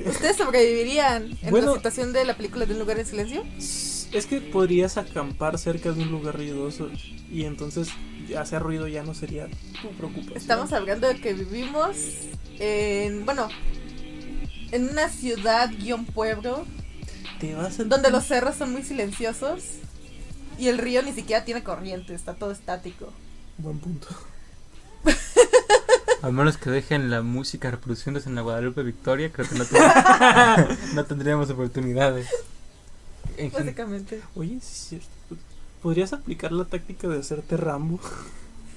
[0.07, 1.67] ¿Ustedes sobrevivirían en Bueno.
[1.67, 3.43] la situación de la película de Un lugar en silencio?
[4.11, 6.89] Es que podrías acampar cerca de un lugar ruidoso
[7.31, 7.89] y entonces
[8.37, 9.47] hacer ruido ya no sería
[9.81, 10.37] tu preocupación.
[10.37, 11.95] Estamos hablando de que vivimos
[12.57, 13.49] en, bueno,
[14.71, 16.65] en una ciudad guion pueblo,
[17.39, 19.63] Te vas a donde los cerros son muy silenciosos
[20.57, 23.11] y el río ni siquiera tiene corriente, está todo estático.
[23.57, 24.07] Buen punto.
[26.21, 30.77] Al menos que dejen la música reproduciéndose en la Guadalupe Victoria, creo que no, ten-
[30.95, 32.27] no tendríamos oportunidades.
[33.37, 34.21] En Básicamente.
[34.35, 35.37] Oye, sí es cierto.
[35.81, 38.01] ¿Podrías aplicar la táctica de hacerte Rambo?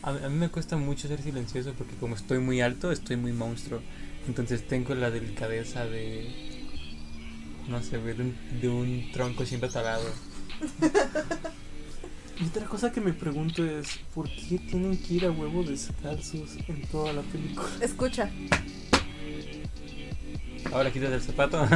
[0.05, 3.33] a, a mí me cuesta mucho ser silencioso porque como estoy muy alto, estoy muy
[3.33, 3.81] monstruo.
[4.29, 6.62] Entonces tengo la delicadeza de...
[7.69, 10.05] No sé, güey, de un, de un tronco siempre talado.
[12.41, 16.57] Y otra cosa que me pregunto es, ¿por qué tienen que ir a huevo descalzos
[16.69, 17.69] en toda la película?
[17.81, 18.31] Escucha,
[20.73, 21.67] Ahora quítate el zapato.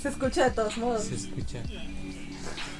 [0.00, 1.02] se escucha de todos modos.
[1.04, 1.62] Se escucha.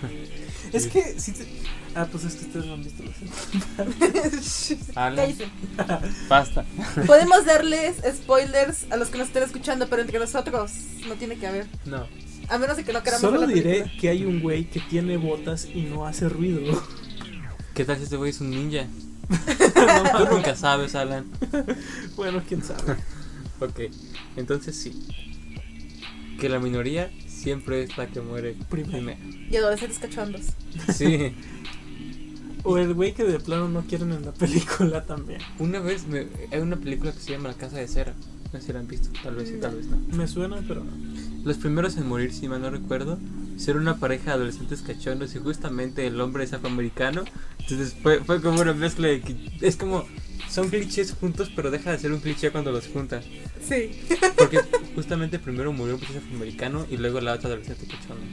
[0.73, 0.91] Es Sí.
[0.91, 1.47] que, si te...
[1.95, 3.03] Ah, pues es que ustedes no han visto
[4.95, 6.65] la basta.
[7.07, 10.73] Podemos darles spoilers a los que nos estén escuchando, pero entre nosotros
[11.09, 11.67] no tiene que haber.
[11.87, 12.07] No.
[12.49, 14.01] A menos de que no queramos Solo ver la diré película.
[14.01, 16.83] que hay un güey que tiene botas y no hace ruido.
[17.75, 18.87] ¿Qué tal si este güey es un ninja?
[20.19, 21.25] Tú nunca sabes, Alan.
[22.17, 22.97] bueno, quién sabe.
[23.61, 23.81] Ok,
[24.37, 25.07] entonces sí.
[26.41, 27.11] Que la minoría
[27.47, 28.91] siempre es la que muere Primero.
[28.91, 29.21] primero.
[29.49, 30.43] Y adolescentes cachondos.
[30.93, 31.33] Sí.
[32.65, 35.41] O el güey que de plano no quieren en la película también.
[35.61, 38.15] Una vez me, hay una película que se llama La Casa de Cera.
[38.53, 39.11] No sé si la han visto.
[39.23, 39.97] Tal vez sí, tal vez no.
[40.17, 40.91] Me suena, pero no.
[41.45, 43.17] Los primeros en morir, si mal no recuerdo,
[43.57, 47.25] ser una pareja de adolescentes cachondos y justamente el hombre es afroamericano.
[47.59, 50.05] Entonces fue, fue como una mezcla de que es como
[50.49, 53.25] son clichés juntos, pero deja de ser un cliché cuando los juntas.
[53.67, 54.01] Sí.
[54.37, 54.61] Porque
[54.95, 58.25] justamente primero murió un princesa afroamericano y luego la otra adolescente cachonda.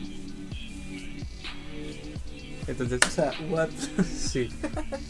[2.68, 3.70] Entonces, O sea, what?
[4.06, 4.50] sí.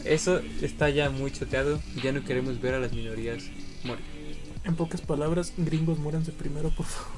[0.04, 1.80] Eso está ya muy choteado.
[2.02, 3.44] Ya no queremos ver a las minorías
[3.84, 4.04] morir.
[4.64, 7.12] En pocas palabras, gringos muéranse primero, por favor.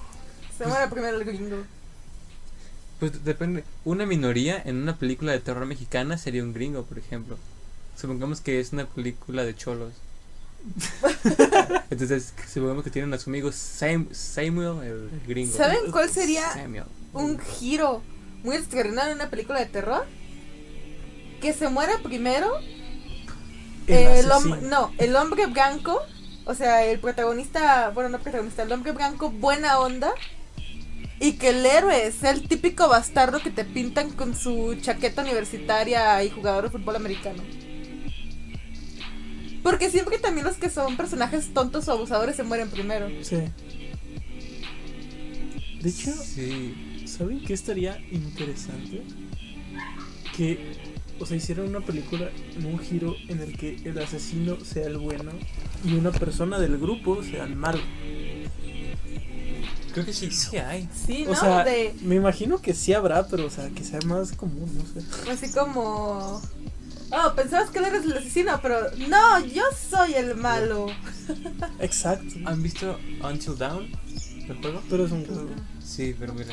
[0.59, 1.65] Se muere primero el gringo.
[3.01, 3.65] Pues depende.
[3.85, 7.37] Una minoría en una película de terror mexicana sería un gringo, por ejemplo.
[8.01, 9.93] Supongamos que es una película de cholos.
[11.91, 15.57] Entonces, supongamos que tienen a su amigo Sam- Samuel, el gringo.
[15.57, 16.85] ¿Saben cuál sería Samuel.
[17.13, 18.03] un giro
[18.43, 20.05] muy extraordinario en una película de terror?
[21.41, 22.51] Que se muera primero
[23.87, 26.01] El el no, el hombre blanco,
[26.47, 30.13] o sea, el protagonista, bueno, no protagonista, el hombre blanco buena onda
[31.21, 36.23] y que el héroe sea el típico bastardo que te pintan con su chaqueta universitaria
[36.25, 37.43] y jugador de fútbol americano.
[39.63, 43.09] Porque siempre también los que son personajes tontos o abusadores se mueren primero.
[43.23, 43.39] Sí.
[45.81, 47.03] De hecho, Sí.
[47.07, 49.03] ¿saben qué estaría interesante?
[50.37, 50.73] Que,
[51.19, 54.99] o sea, hicieran una película en un giro en el que el asesino sea el
[54.99, 55.33] bueno
[55.85, 57.81] y una persona del grupo sea el malo.
[59.97, 60.87] Creo que sí, sí hay.
[61.07, 61.31] Sí, ¿no?
[61.31, 64.71] O sea, De, me imagino que sí habrá, pero, o sea, que sea más común,
[64.77, 65.31] no sé.
[65.31, 66.43] así como...
[67.13, 68.77] Oh, pensabas que él eres el asesino, pero
[69.09, 70.89] no, yo soy el malo.
[71.79, 72.35] Exacto.
[72.45, 73.87] ¿Han visto Until Dawn?
[74.49, 74.83] ¿El juego?
[74.91, 75.49] Pero es un juego.
[75.83, 76.53] Sí, pero mira.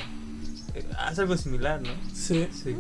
[0.76, 1.90] eh, Hace algo similar, ¿no?
[2.14, 2.48] Sí.
[2.54, 2.76] Sí,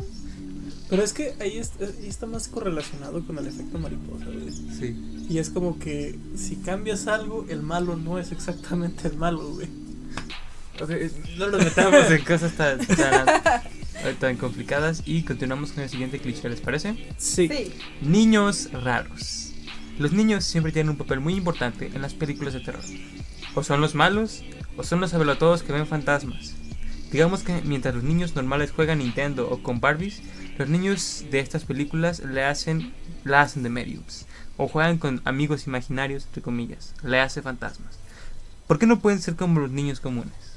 [0.89, 4.51] Pero es que ahí, es- ahí está más correlacionado con el efecto mariposa, güey.
[4.79, 5.25] sí.
[5.27, 9.67] Y es como que si cambias algo, el malo no es exactamente el malo, güey.
[10.81, 15.83] Ok, eh, no nos metamos en cosas tan, tan, eh, tan complicadas y continuamos con
[15.83, 16.95] el siguiente cliché, ¿les parece?
[17.17, 17.47] Sí.
[17.47, 17.73] Sí.
[18.01, 19.53] Niños raros.
[19.99, 22.83] Los niños siempre tienen un papel muy importante en las películas de terror.
[23.53, 24.43] O son los malos,
[24.75, 26.55] o son los abelotodos que ven fantasmas.
[27.11, 30.21] Digamos que mientras los niños normales juegan Nintendo o con Barbies,
[30.57, 32.91] los niños de estas películas le hacen,
[33.23, 34.25] la hacen de mediums.
[34.57, 36.95] O juegan con amigos imaginarios, entre comillas.
[37.03, 37.99] Le hace fantasmas.
[38.65, 40.52] ¿Por qué no pueden ser como los niños comunes?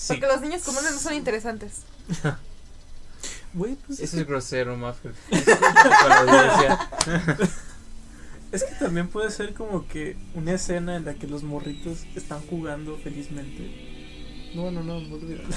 [0.00, 0.14] Sí.
[0.14, 1.82] Porque los niños comunes no son interesantes.
[3.52, 5.12] Güey, pues Ese es grosero, Maffer.
[8.52, 12.40] Es que también puede ser como que una escena en la que los morritos están
[12.46, 14.50] jugando felizmente.
[14.54, 15.48] No, no, no, no olvídalo.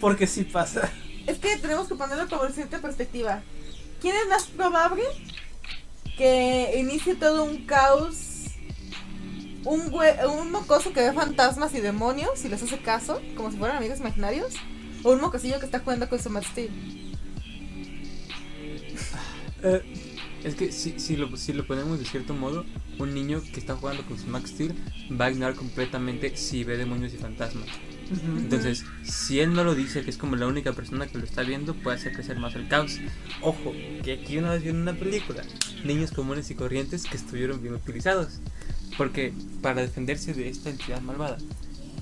[0.00, 0.90] Porque sí pasa.
[1.26, 3.42] Es que tenemos que ponerlo como en cierta perspectiva.
[4.00, 5.02] ¿Quién es más probable
[6.16, 8.16] que inicie todo un caos?
[9.66, 13.78] Un, un mocoso que ve fantasmas y demonios y les hace caso, como si fueran
[13.78, 14.54] amigos imaginarios.
[15.02, 16.70] O un mocosillo que está jugando con su Matt Steel.
[19.62, 19.82] Eh,
[20.44, 22.64] Es que si, si, lo, si lo ponemos de cierto modo,
[22.98, 24.74] un niño que está jugando con su Max Steel
[25.10, 27.68] va a ignorar completamente si ve demonios y fantasmas.
[28.08, 31.42] Entonces, si él no lo dice, que es como la única persona que lo está
[31.42, 33.00] viendo, puede hacer crecer más el caos.
[33.42, 33.72] Ojo,
[34.04, 35.42] que aquí una vez vi en una película
[35.84, 38.40] niños comunes y corrientes que estuvieron bien utilizados.
[38.96, 41.38] Porque para defenderse de esta entidad malvada,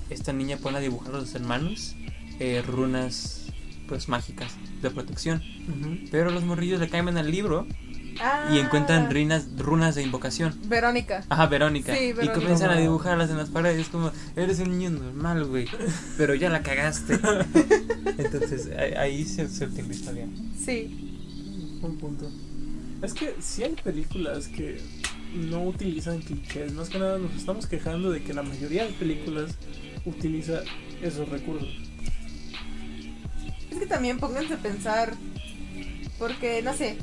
[0.09, 1.95] esta niña pone a dibujar a sus hermanos
[2.39, 3.47] eh, runas
[3.87, 5.41] pues mágicas de protección.
[5.67, 5.97] Ujú.
[6.11, 7.67] Pero los morrillos le caen al libro
[8.21, 10.57] Ah, y encuentran runas, runas de invocación.
[10.67, 11.25] Verónica.
[11.27, 11.93] Ajá, Verónica.
[11.95, 12.33] Sí, Y Verónica.
[12.33, 13.89] comienzan a dibujarlas en las paredes.
[13.89, 15.67] Como, eres un niño normal, güey.
[16.17, 17.19] Pero ya la cagaste.
[18.17, 20.33] Entonces, ahí, ahí se, se utiliza bien.
[20.57, 21.79] Sí.
[21.81, 22.31] Un punto.
[23.01, 24.79] Es que sí hay películas que
[25.35, 26.73] no utilizan clichés.
[26.73, 29.51] Más que nada nos estamos quejando de que la mayoría de películas
[30.05, 30.61] utiliza
[31.01, 31.69] esos recursos.
[33.71, 35.13] Es que también pónganse a pensar.
[36.17, 36.97] Porque, no sé,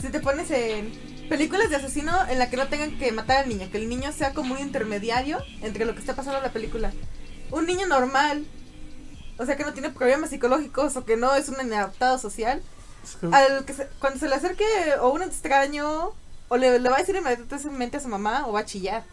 [0.00, 0.92] si te pones en
[1.28, 4.12] películas de asesino en la que no tengan que matar al niño, que el niño
[4.12, 6.92] sea como un intermediario entre lo que está pasando en la película.
[7.50, 8.44] Un niño normal,
[9.38, 12.60] o sea que no tiene problemas psicológicos o que no es un inadaptado social,
[13.32, 14.64] al que se- cuando se le acerque
[15.00, 16.10] o un extraño,
[16.48, 19.04] o le, le va a decir inmediatamente a su mamá o va a chillar.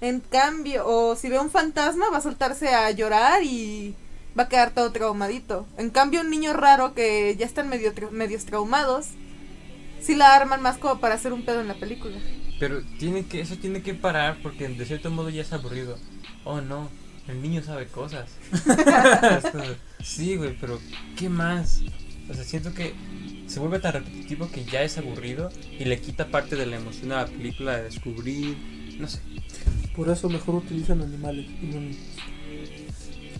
[0.00, 3.94] En cambio, o si ve un fantasma, va a soltarse a llorar y
[4.38, 5.66] va a quedar todo traumadito.
[5.78, 9.06] En cambio, un niño raro que ya están medio tra- medios traumados,
[10.00, 12.16] sí la arman más como para hacer un pedo en la película.
[12.58, 15.98] Pero tiene que, eso tiene que parar porque de cierto modo ya es aburrido.
[16.44, 16.88] Oh no,
[17.28, 18.28] el niño sabe cosas.
[20.02, 20.78] Sí, güey, pero
[21.16, 21.80] ¿qué más?
[22.28, 22.94] O sea, siento que
[23.46, 27.12] se vuelve tan repetitivo que ya es aburrido y le quita parte de la emoción
[27.12, 28.56] a la película de descubrir.
[28.98, 29.20] No sé.
[29.94, 31.96] Por eso mejor utilizan animales y no niños.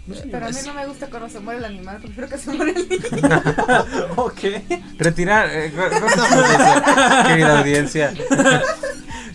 [0.06, 2.38] No sé, Pero a mí no me gusta cuando se muere el animal, prefiero que
[2.38, 3.42] se muera el niño.
[4.16, 4.40] ok.
[4.98, 5.72] Retirar, eh,
[7.26, 8.14] querida audiencia.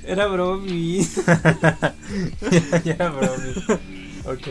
[0.06, 1.02] Era bromi.
[2.52, 3.34] ya, ya, bro.
[4.26, 4.48] Ok.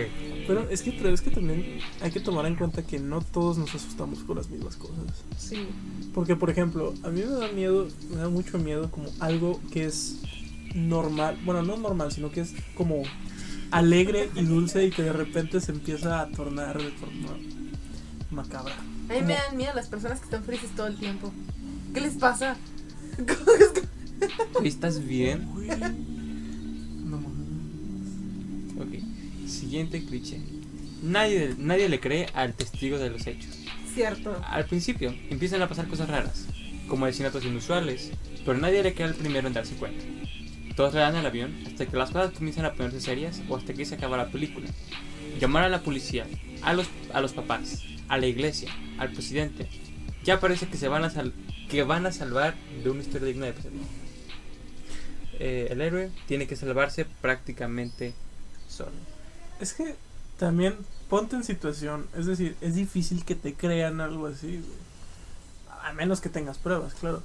[0.51, 3.57] Pero es que, pero es que también hay que tomar en cuenta que no todos
[3.57, 4.97] nos asustamos con las mismas cosas.
[5.39, 5.67] Sí.
[6.13, 9.85] Porque, por ejemplo, a mí me da miedo, me da mucho miedo como algo que
[9.87, 10.17] es
[10.75, 13.03] normal, bueno, no normal, sino que es como
[13.71, 17.37] alegre y dulce y que de repente se empieza a tornar de forma
[18.31, 18.75] macabra.
[19.09, 21.33] A mí me dan miedo las personas que están felices todo el tiempo.
[21.95, 22.57] ¿Qué les pasa?
[23.17, 23.89] ¿Cómo es que-
[24.55, 25.49] Güey, ¿Estás bien?
[27.05, 28.77] No mames.
[28.81, 29.05] Ok.
[29.51, 30.39] Siguiente cliché.
[31.03, 33.59] Nadie, nadie le cree al testigo de los hechos.
[33.95, 34.41] Cierto.
[34.47, 36.47] Al principio empiezan a pasar cosas raras,
[36.89, 38.13] como asesinatos inusuales,
[38.45, 40.05] pero nadie le queda el primero en darse cuenta.
[40.77, 43.75] Todos le dan al avión hasta que las cosas comienzan a ponerse serias o hasta
[43.75, 44.69] que se acaba la película.
[45.41, 46.27] Llamar a la policía,
[46.63, 49.67] a los, a los papás, a la iglesia, al presidente.
[50.25, 51.33] Ya parece que se van a sal-
[51.69, 53.85] que van a salvar de una historia digna de pesadilla.
[55.39, 58.13] Eh, el héroe tiene que salvarse prácticamente
[58.69, 58.93] solo.
[59.61, 59.95] Es que
[60.39, 60.77] también
[61.09, 64.81] ponte en situación, es decir, es difícil que te crean algo así, güey.
[65.83, 67.23] A menos que tengas pruebas, claro.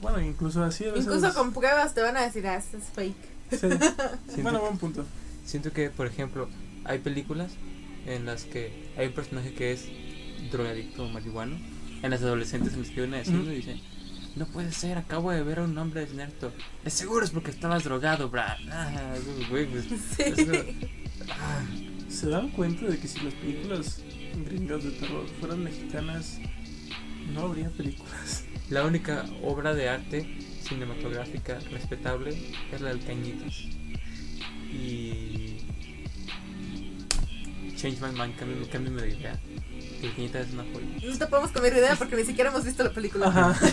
[0.00, 2.84] Bueno, incluso así a veces- Incluso con pruebas te van a decir, ah, esto es
[2.94, 3.16] fake.
[3.50, 3.56] Sí.
[3.58, 5.04] Siento- Bueno, buen punto.
[5.44, 6.48] Siento que, por ejemplo,
[6.84, 7.52] hay películas
[8.06, 9.84] en las que hay un personaje que es
[10.50, 11.56] drogadicto o marihuano.
[12.02, 13.50] En las adolescentes en las que vienen a decirlo Ujú.
[13.52, 13.80] y dicen,
[14.36, 16.52] no puede ser, acabo de ver a un hombre desnerto.
[16.84, 18.58] De seguro es porque estabas drogado, Brad.
[18.70, 19.14] Ah,
[19.48, 20.22] güey, pues, Sí.
[20.22, 20.46] es
[22.08, 24.02] ¿Se dan cuenta de que si las películas
[24.44, 26.38] gringas de terror fueran mexicanas,
[27.32, 28.44] no habría películas?
[28.70, 32.36] La única obra de arte cinematográfica respetable
[32.72, 33.54] es la del Cañitas.
[34.72, 35.58] Y...
[37.76, 39.38] Change my mind, cámbiame, cámbiame de idea.
[40.02, 40.86] El Cañitas es una joya.
[41.12, 43.26] No te podemos comer idea porque ni siquiera hemos visto la película.
[43.28, 43.54] Ajá.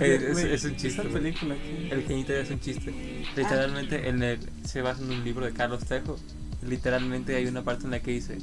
[0.00, 1.88] Es- es- Güey, es un chiste, Esa película que...
[1.90, 2.92] El Cañita es un chiste.
[3.36, 6.18] Literalmente en el, se basa en un libro de Carlos Trejo.
[6.68, 8.38] Literalmente hay una parte en la que dice,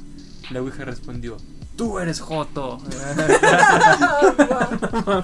[0.50, 1.36] la Ouija respondió,
[1.76, 2.80] tú eres Joto.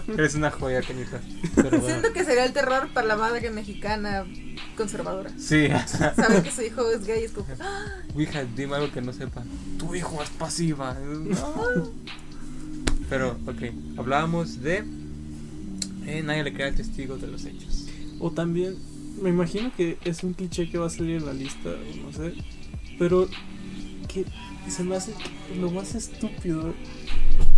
[0.17, 0.81] eres una joya.
[1.55, 1.87] Pero bueno.
[1.87, 4.25] Siento que sería el terror para la madre mexicana
[4.77, 5.31] conservadora.
[5.39, 5.69] Sí,
[6.17, 7.85] Saber que su hijo es gay es como, "Ah,
[8.15, 9.43] Ouija, dime algo que no sepa.
[9.79, 10.95] Tu hijo es pasiva.
[10.95, 11.91] No.
[13.09, 13.63] Pero, ok,
[13.99, 14.85] hablábamos de...
[16.07, 17.87] eh, nadie le queda el testigo de los hechos.
[18.21, 18.77] O también,
[19.21, 21.71] me imagino que es un cliché que va a salir en la lista,
[22.05, 22.35] no sé.
[23.01, 23.29] Pero
[24.07, 24.25] que
[24.69, 25.15] se me hace
[25.59, 26.75] lo más estúpido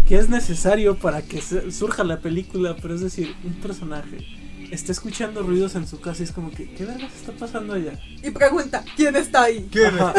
[0.06, 4.24] que es necesario para que surja la película, pero es decir, un personaje
[4.70, 7.98] está escuchando ruidos en su casa y es como que, ¿qué vergas está pasando allá?
[8.22, 9.68] y pregunta, ¿quién está ahí?
[10.00, 10.14] Ajá,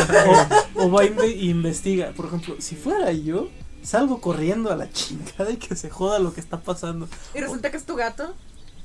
[0.76, 2.12] o, o va y investiga.
[2.12, 3.50] Por ejemplo, si fuera yo,
[3.82, 7.08] salgo corriendo a la chingada y que se joda lo que está pasando.
[7.34, 8.36] Y resulta que es tu gato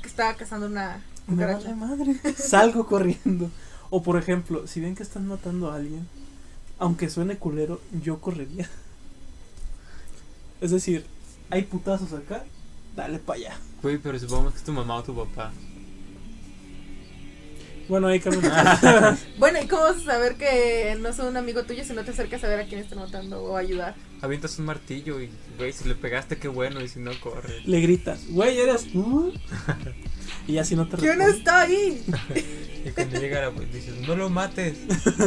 [0.00, 1.74] que está cazando una Me cucaracha.
[1.74, 2.16] vale madre.
[2.36, 3.50] Salgo corriendo.
[3.90, 6.06] O por ejemplo, si ven que están matando a alguien,
[6.78, 8.68] aunque suene culero, yo correría.
[10.60, 11.04] Es decir,
[11.50, 12.44] hay putazos acá,
[12.96, 13.58] dale para allá.
[13.82, 15.52] Güey, pero supongamos que es tu mamá o tu papá.
[17.88, 18.52] Bueno, ahí cambian.
[19.38, 22.10] Bueno, ¿y cómo vas a saber que no son un amigo tuyo si no te
[22.10, 23.94] acercas a ver a quién están matando o ayudar?
[24.20, 27.62] Avientas un martillo y, güey, si le pegaste, qué bueno, y si no, corre.
[27.64, 29.32] Le gritas, güey, eres tú.
[30.48, 31.38] Y así no te ¿Quién responde.
[31.38, 32.04] está ahí?
[32.84, 34.78] Y cuando llega la policía, dices, no lo mates.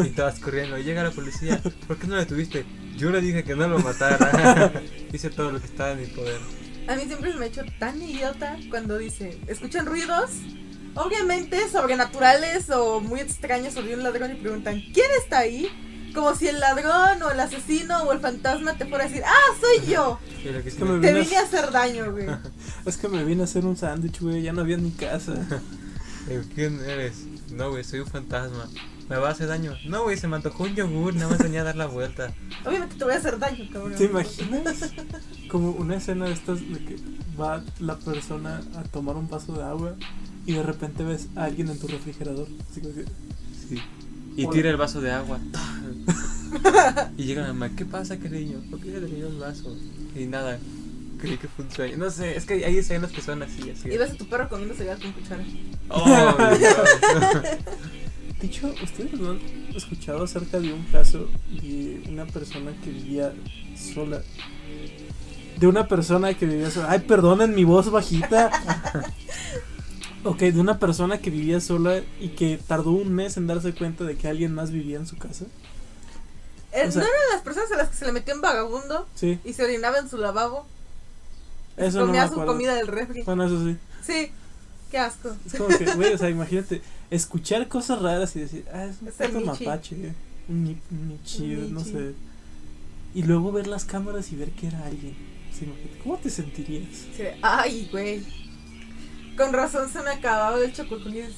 [0.06, 0.78] Y te vas corriendo.
[0.80, 2.66] Y llega la policía, ¿por qué no le tuviste?
[2.98, 4.72] Yo le dije que no lo matara.
[5.14, 6.40] Hice todo lo que estaba en mi poder.
[6.88, 10.32] A mí siempre se me ha hecho tan idiota cuando dice, ¿escuchan ruidos?
[10.96, 15.68] Obviamente sobrenaturales o muy extraños sobre un ladrón y preguntan, ¿quién está ahí?
[16.14, 19.56] Como si el ladrón o el asesino o el fantasma te fuera a decir, ¡ah,
[19.60, 20.20] soy yo!
[20.44, 22.28] Que Es que me- me Te vine a- hacer daño, güey.
[22.86, 25.34] Es que me vine a hacer un sándwich, güey, ya no había en mi casa.
[26.30, 27.24] Eh, ¿Quién eres?
[27.52, 28.70] No, güey, soy un fantasma.
[29.10, 29.74] ¿Me va a hacer daño?
[29.88, 32.32] No, güey, se me antojó un yogur, nada más venía a dar la vuelta.
[32.66, 33.96] Obviamente te voy a hacer daño, cabrón.
[33.98, 34.92] ¿Te imaginas?
[35.50, 36.98] Como una escena de estas de que
[37.42, 39.96] va la persona a tomar un vaso de agua
[40.46, 42.48] y de repente ves a alguien en tu refrigerador.
[42.70, 43.06] Así como que,
[43.68, 43.82] Sí.
[44.36, 45.40] Y tira el vaso de agua.
[47.18, 48.62] y llega la mamá, ¿qué pasa, cariño?
[48.70, 49.76] ¿Por qué le dio el vaso?
[50.16, 50.60] Y nada,
[51.20, 51.98] creí que fue un sueño.
[51.98, 53.90] No sé, es que hay escenas que son así, así.
[53.90, 55.44] Y ves a tu perro comiendo cereal con cuchara.
[55.90, 56.06] Oh,
[56.58, 56.76] Dios.
[58.42, 59.40] Dicho, ¿ustedes no han
[59.76, 61.30] escuchado acerca de un caso
[61.62, 63.34] de una persona que vivía
[63.78, 64.22] sola?
[65.58, 66.88] De una persona que vivía sola.
[66.90, 68.50] Ay, perdonen mi voz bajita.
[70.24, 74.04] ok, de una persona que vivía sola y que tardó un mes en darse cuenta
[74.04, 75.46] de que alguien más vivía en su casa.
[76.74, 79.08] Eh, O sea- ¿No eran las personas a las que se le metió un vagabundo
[79.16, 80.66] Sí, y se orinaba en su lavabo?
[81.78, 83.24] eso no me comía su comida del refri.
[83.24, 83.78] Bueno, eso sí.
[84.06, 84.32] Sí,
[84.92, 85.36] qué asco.
[85.46, 89.08] Es como que, güey, o sea, imagínate, escuchar cosas raras y decir, ah, es un
[89.10, 90.14] Es el mapache, eh,
[90.48, 92.14] un, ni- un nichi, Un no sé.
[93.14, 95.16] Y luego ver las cámaras y ver que era alguien.
[95.52, 96.88] O sea, imagínate, ¿Cómo te sentirías?
[97.18, 98.24] Sí, Ay, güey.
[99.38, 101.30] Con razón se me acababa el chocolate.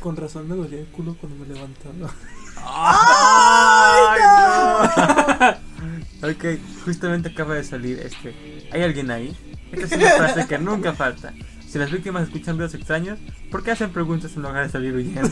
[0.00, 2.14] Con razón me dolía el culo cuando me levantaba.
[2.58, 4.20] ¡Ay,
[6.22, 6.28] no!
[6.28, 6.44] ok,
[6.84, 8.68] justamente acaba de salir este.
[8.72, 9.36] ¿Hay alguien ahí?
[9.72, 11.32] Esta es una frase que nunca falta.
[11.68, 13.18] Si las víctimas escuchan ruidos extraños,
[13.50, 15.26] ¿por qué hacen preguntas en lugar de salir huyendo?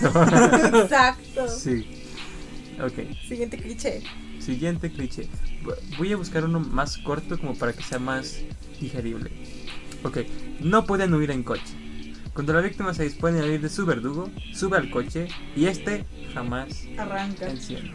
[0.83, 1.49] Exacto.
[1.49, 2.01] sí.
[2.83, 2.95] Ok,
[3.29, 4.03] Siguiente cliché.
[4.41, 5.29] siguiente cliché.
[5.97, 8.39] Voy a buscar uno más corto como para que sea más
[8.81, 9.31] digerible.
[10.05, 10.19] Ok,
[10.61, 11.75] no pueden huir en coche.
[12.35, 16.05] Cuando la víctima se dispone a huir de su verdugo, sube al coche y este
[16.35, 17.49] jamás Arranca.
[17.49, 17.93] enciende.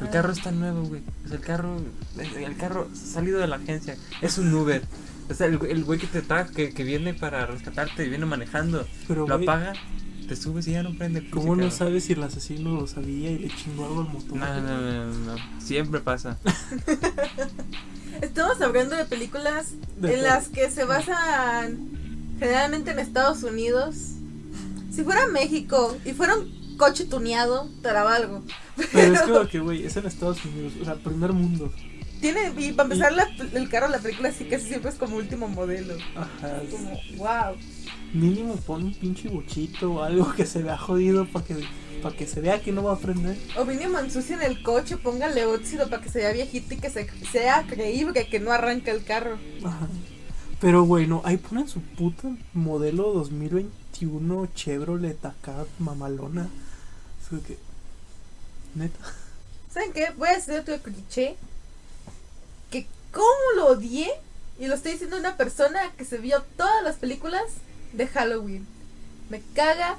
[0.00, 1.02] El carro está nuevo, güey.
[1.24, 1.80] O sea, el carro,
[2.18, 3.96] el, carro salido de la agencia.
[4.20, 4.82] Es un Uber.
[5.30, 8.26] O sea, el, el güey que te trae, que, que viene para rescatarte y viene
[8.26, 9.72] manejando, Pero, lo güey, apaga,
[10.28, 11.20] te subes y ya no prende.
[11.20, 11.74] el ¿cómo no carro.
[11.74, 14.36] sabes si el asesino lo sabía y le chingó algo al motor?
[14.36, 15.60] No, no, no, no, no.
[15.60, 16.38] Siempre pasa.
[18.22, 21.90] Estamos hablando de películas De en las que se basan
[22.38, 23.96] generalmente en Estados Unidos.
[24.90, 28.42] Si fuera México y fuera un coche tuneado, te la valgo.
[28.92, 31.72] Pero es como que, güey, es en Estados Unidos, o sea, primer mundo.
[32.20, 35.16] Tiene, y para empezar, la- el carro de la película sí casi siempre es como
[35.16, 35.94] último modelo.
[36.16, 36.62] Ajá.
[36.62, 37.56] es- Como, wow.
[38.14, 41.56] Mínimo pon un pinche bochito o algo que se vea jodido para que,
[42.02, 43.36] para que se vea que no va a prender.
[43.56, 47.06] O mínimo ensucien el coche, póngale óxido para que se vea viejito y que se,
[47.30, 49.38] sea creíble que no arranca el carro.
[49.64, 49.88] Ajá.
[50.60, 56.48] Pero, güey, no, ahí ponen su puta modelo 2021 Chevrolet acá, mamalona.
[57.20, 57.58] Es que.
[58.74, 58.98] Neta.
[59.70, 60.10] ¿Saben qué?
[60.16, 61.36] Voy a hacer otro cliché.
[62.70, 63.26] Que cómo
[63.56, 64.08] lo odié.
[64.58, 67.44] Y lo estoy diciendo una persona que se vio todas las películas
[67.92, 68.66] de Halloween.
[69.28, 69.98] Me caga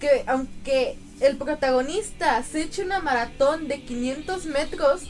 [0.00, 5.02] que aunque el protagonista se eche una maratón de 500 metros,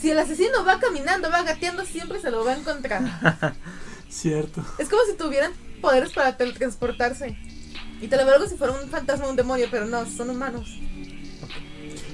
[0.00, 3.54] si el asesino va caminando, va gateando, siempre se lo va a encontrar.
[4.08, 4.64] Cierto.
[4.78, 7.36] es como si tuvieran poderes para teletransportarse.
[8.00, 10.78] Y te lo valgo si fuera un fantasma o un demonio, pero no, son humanos.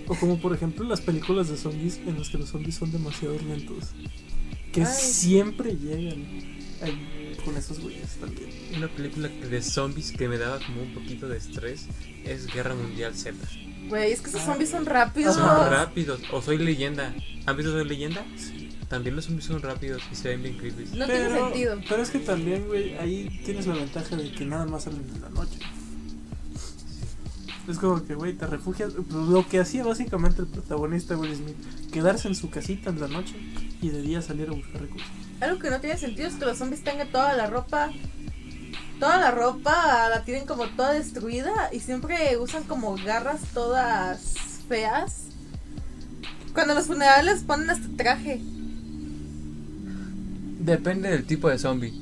[0.09, 3.37] O como por ejemplo las películas de zombies en las que los zombies son demasiado
[3.39, 3.91] lentos.
[4.72, 4.93] Que Ay.
[4.93, 6.26] siempre llegan
[6.82, 8.51] ahí con esos güeyes también.
[8.76, 11.86] Una película de zombies que me daba como un poquito de estrés
[12.24, 13.34] es Guerra Mundial Z.
[13.88, 14.47] Güey, es que esos Ah.
[14.47, 15.36] zombies son rápidos.
[15.36, 16.20] Son rápidos.
[16.32, 17.14] O Soy Leyenda.
[17.47, 18.22] ¿Han visto Soy Leyenda?
[18.36, 18.68] Sí.
[18.88, 20.84] También los zombies son rápidos y se ven bien creepy.
[20.97, 21.80] No tiene sentido.
[21.88, 25.20] Pero es que también, güey, ahí tienes la ventaja de que nada más salen en
[25.22, 25.59] la noche.
[27.68, 28.92] Es como que, güey, te refugias.
[29.11, 31.57] Lo que hacía básicamente el protagonista, Will Smith,
[31.92, 33.34] quedarse en su casita en la noche
[33.82, 35.09] y de día salir a buscar recursos.
[35.41, 37.91] Algo que no tiene sentido es que los zombies tengan toda la ropa.
[38.99, 44.34] Toda la ropa la tienen como toda destruida y siempre usan como garras todas
[44.68, 45.24] feas.
[46.55, 48.41] Cuando los funerales ponen hasta traje.
[50.61, 51.93] Depende del tipo de zombie.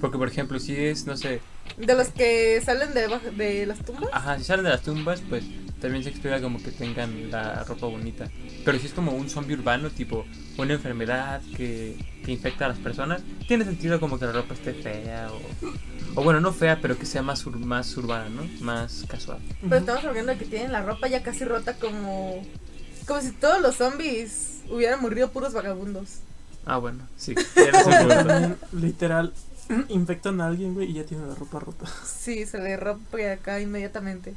[0.00, 1.40] Porque, por ejemplo, si es, no sé,
[1.78, 4.10] De los que salen de, de las tumbas.
[4.12, 5.44] ajá, si salen de las tumbas, pues
[5.84, 8.30] también se espera como que tengan la ropa bonita.
[8.64, 10.24] Pero si es como un zombie urbano, tipo
[10.56, 14.72] una enfermedad que, que infecta a las personas, tiene sentido como que la ropa esté
[14.72, 18.48] fea o, o bueno, no fea, pero que sea más, ur- más urbana, ¿no?
[18.64, 19.40] Más casual.
[19.60, 22.42] Pero estamos hablando de que tienen la ropa ya casi rota como.
[23.06, 26.20] Como si todos los zombies hubieran morido puros vagabundos.
[26.64, 27.34] Ah, bueno, sí.
[27.54, 29.34] también, literal,
[29.90, 31.84] infectan a alguien, güey, y ya tiene la ropa rota.
[32.06, 34.32] Sí, se le rompe acá inmediatamente.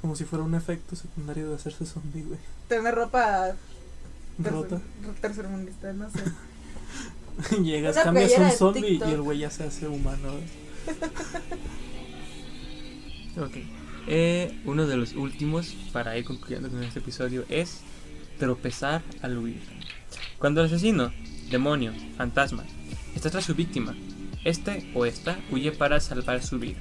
[0.00, 2.38] Como si fuera un efecto secundario de hacerse zombie, güey.
[2.68, 3.52] Tener ropa
[4.38, 4.76] Rota.
[4.76, 6.18] tercer- tercermundista, no sé.
[7.62, 10.32] Llegas, Una cambias un zombie y el güey ya se hace humano.
[13.40, 13.56] Ok.
[14.08, 17.80] Eh, uno de los últimos para ir concluyendo con este episodio es
[18.38, 19.60] tropezar al huir.
[20.38, 21.12] Cuando el asesino,
[21.50, 22.64] demonio, fantasma,
[23.14, 23.94] está tras su víctima,
[24.44, 26.78] este o esta huye para salvar su vida.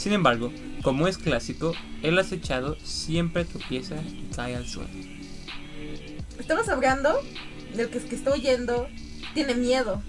[0.00, 0.50] Sin embargo,
[0.82, 4.88] como es clásico, el acechado siempre tropieza y cae al suelo.
[6.38, 7.20] Estamos hablando
[7.76, 8.88] del que, que está huyendo,
[9.34, 10.02] tiene miedo.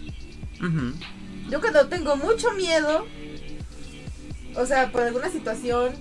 [1.50, 3.06] Yo cuando tengo mucho miedo,
[4.56, 5.92] o sea, por alguna situación,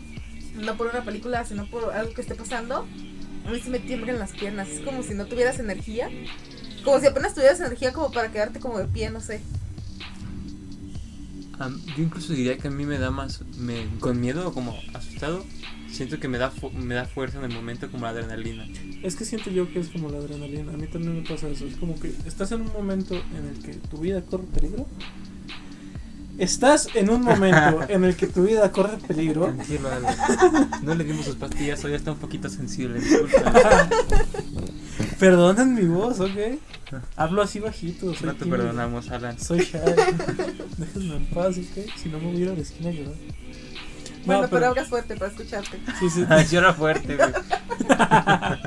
[0.54, 2.86] no por una película, sino por algo que esté pasando,
[3.44, 4.68] a mí sí me tiemblan las piernas.
[4.68, 6.08] Es como si no tuvieras energía.
[6.84, 9.40] Como si apenas tuvieras energía como para quedarte como de pie, no sé.
[11.68, 15.44] Yo incluso diría que a mí me da más, me, con miedo o como asustado,
[15.90, 18.66] siento que me da, me da fuerza en el momento como la adrenalina.
[19.02, 20.72] Es que siento yo que es como la adrenalina.
[20.72, 21.66] A mí también me pasa eso.
[21.66, 24.86] Es como que estás en un momento en el que tu vida corre peligro.
[26.38, 29.44] Estás en un momento en el que tu vida corre peligro.
[29.44, 29.90] Tranquilo.
[30.82, 33.00] No le dimos sus pastillas, hoy está un poquito sensible.
[33.00, 33.90] disculpa.
[35.18, 36.30] Perdonen mi voz, ¿ok?
[37.16, 38.14] Hablo así bajito.
[38.14, 38.58] Soy No te tímido.
[38.58, 39.38] perdonamos, Alan.
[39.38, 39.78] Soy shy.
[40.76, 41.90] Déjenme en paz, ¿ok?
[41.96, 43.14] Si no me voy a ir a la esquina a llorar.
[44.26, 45.80] Bueno, No, pero hablas fuerte para escucharte.
[45.98, 46.26] Sí, sí.
[46.50, 47.32] Llora fuerte, güey.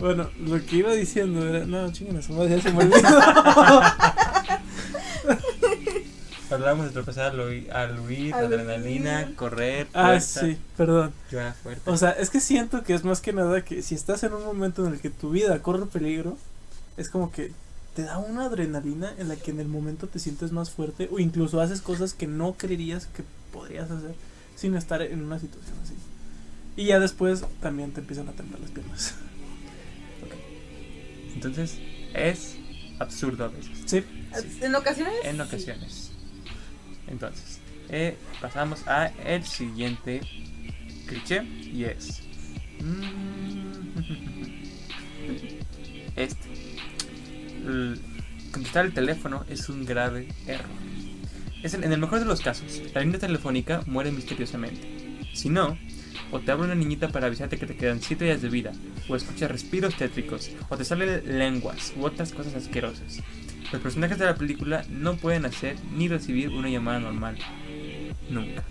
[0.00, 1.64] Bueno, lo que iba diciendo era.
[1.64, 2.04] No, su
[2.34, 2.98] madre, ya se me olvidó.
[6.54, 9.36] Hablamos de tropezar al huir, al huir, Al adrenalina, huir.
[9.36, 11.12] correr, ah, fuerza, sí, perdón.
[11.30, 11.90] llora fuerte.
[11.90, 14.44] O sea, es que siento que es más que nada que si estás en un
[14.44, 16.36] momento en el que tu vida corre peligro,
[16.96, 17.52] es como que
[17.94, 21.18] te da una adrenalina en la que en el momento te sientes más fuerte o
[21.20, 24.14] incluso haces cosas que no creerías que podrías hacer
[24.56, 25.94] sin estar en una situación así.
[26.76, 29.14] Y ya después también te empiezan a temblar las piernas.
[31.34, 31.78] Entonces,
[32.14, 32.56] es
[32.98, 33.70] absurdo a veces.
[33.86, 34.04] Sí.
[34.40, 34.58] Sí.
[34.62, 35.14] En ocasiones.
[35.24, 36.03] En ocasiones.
[37.08, 40.20] Entonces, eh, pasamos a el siguiente
[41.06, 42.22] cliché y es
[42.80, 43.74] mm,
[46.16, 46.54] este.
[48.52, 50.68] Contestar el teléfono es un grave error.
[51.62, 55.26] Es en el mejor de los casos, la línea telefónica muere misteriosamente.
[55.32, 55.78] Si no,
[56.30, 58.72] o te habla una niñita para avisarte que te quedan 7 días de vida,
[59.08, 63.20] o escuchas respiros tétricos, o te salen lenguas u otras cosas asquerosas.
[63.72, 67.38] Los personajes de la película no pueden hacer ni recibir una llamada normal.
[68.30, 68.62] Nunca.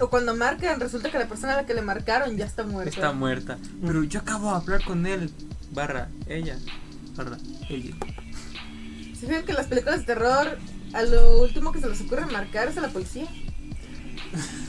[0.00, 2.90] O cuando marcan, resulta que la persona a la que le marcaron ya está muerta.
[2.90, 3.58] Está muerta.
[3.84, 5.30] Pero yo acabo de hablar con él.
[5.70, 6.58] Barra, ella.
[7.16, 7.38] Barra,
[7.68, 7.94] ella.
[9.18, 10.58] Se fijan que en las películas de terror,
[10.92, 13.26] a lo último que se les ocurre marcar es a la policía.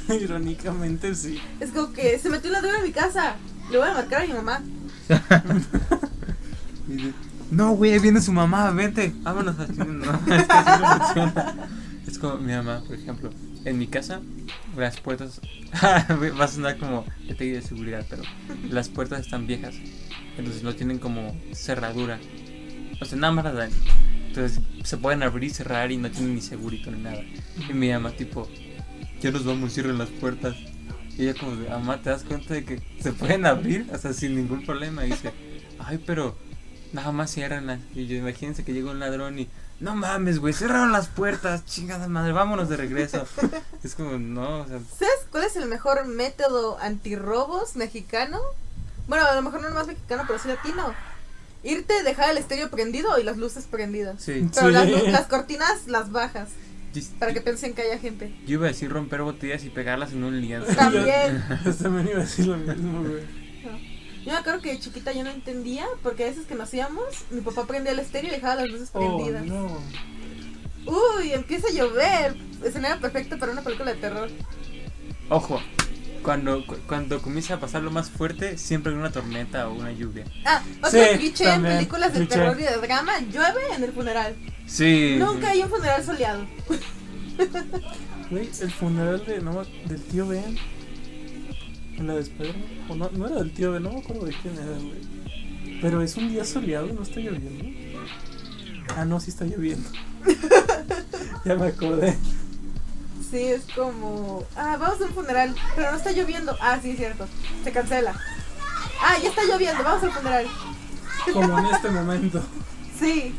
[0.22, 1.42] Irónicamente sí.
[1.60, 3.36] Es como que se metió un ladrón en mi casa.
[3.72, 4.62] Le voy a marcar a mi mamá.
[7.52, 9.14] No, güey, ahí viene su mamá, vente.
[9.22, 9.58] Vámonos.
[9.60, 11.70] Así, No, es que así no funciona.
[12.08, 13.30] Es como mi mamá, por ejemplo.
[13.66, 14.22] En mi casa,
[14.78, 15.42] las puertas.
[15.84, 18.24] Va a sonar como detalle de seguridad, pero
[18.70, 19.76] las puertas están viejas.
[20.38, 22.20] Entonces no tienen como cerradura.
[23.02, 23.70] O sea, nada más las dan.
[24.28, 27.22] Entonces se pueden abrir y cerrar y no tienen ni segurito ni nada.
[27.70, 28.48] Y mi mamá, tipo,
[29.22, 30.56] ya nos vamos, cierren las puertas.
[31.18, 33.88] Y ella, como mamá, ¿te das cuenta de que se pueden abrir?
[33.92, 35.06] O sea, sin ningún problema.
[35.06, 35.32] Y dice,
[35.80, 36.38] ay, pero
[36.96, 37.80] nada más ciérranlas.
[37.94, 39.48] Y yo, imagínense que llega un ladrón y,
[39.80, 43.28] no mames, güey, cerraron las puertas, chingada madre, vámonos de regreso.
[43.84, 48.40] es como, no, o sea, ¿Sabes cuál es el mejor método antirrobos mexicano?
[49.08, 50.94] Bueno, a lo mejor no más mexicano, pero sí latino.
[51.64, 54.22] Irte, dejar el estéreo prendido y las luces prendidas.
[54.22, 54.48] sí.
[54.54, 54.74] Pero Sí.
[54.74, 56.50] las, las cortinas las bajas
[56.94, 58.34] Yo, para que piensen que haya gente.
[58.48, 60.74] yo iba a decir romper botellas y pegarlas en un lienzo.
[60.76, 61.44] También.
[61.66, 63.24] Yo también iba a decir lo mismo, güey.
[64.26, 67.06] Yo me acuerdo que de chiquita yo no entendía porque a veces que nos íbamos,
[67.30, 69.46] mi papá prendía el estéreo y dejaba las luces Oh, prendidas.
[69.46, 69.68] no.
[70.86, 72.36] Uy, empieza a llover.
[72.64, 74.30] Escenario perfecto para una película de terror.
[75.30, 75.62] Ojo,
[76.24, 79.92] cuando, cu- cuando comienza a pasar lo más fuerte, siempre hay una tormenta o una
[79.92, 80.26] lluvia.
[80.46, 82.36] Ah, otro Sí, cliché en películas de cliché.
[82.36, 84.36] terror y de drama, llueve en el funeral.
[84.68, 85.16] Sí.
[85.20, 86.46] Nunca hay un funeral soleado.
[88.32, 90.58] Güey, el funeral de, no, del tío Ben.
[91.98, 92.86] En la de Spider-Man.
[92.90, 95.16] O no, no era del tío Ben, no me acuerdo de quién era, güey.
[95.82, 97.80] Pero es un día soleado, no está lloviendo.
[98.96, 99.90] Ah, no, sí está lloviendo.
[101.46, 102.18] ya me acordé.
[103.30, 104.46] Sí, es como.
[104.56, 106.56] Ah, vamos a un funeral, pero no está lloviendo.
[106.62, 107.28] Ah, sí, es cierto.
[107.64, 108.14] Se cancela.
[109.02, 110.48] Ah, ya está lloviendo, vamos al funeral.
[111.34, 112.42] Como en este momento.
[113.00, 113.36] Sí.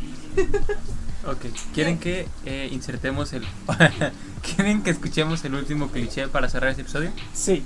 [1.26, 3.44] Ok, ¿quieren que eh, insertemos el...
[4.42, 7.10] ¿Quieren que escuchemos el último cliché para cerrar este episodio?
[7.34, 7.64] Sí.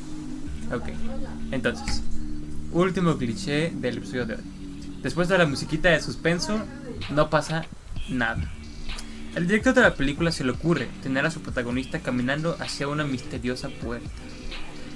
[0.72, 0.88] Ok,
[1.50, 2.02] entonces,
[2.72, 4.40] último cliché del episodio de hoy.
[5.02, 6.60] Después de la musiquita de suspenso,
[7.10, 7.64] no pasa
[8.08, 8.50] nada.
[9.34, 13.04] El director de la película se le ocurre tener a su protagonista caminando hacia una
[13.04, 14.08] misteriosa puerta.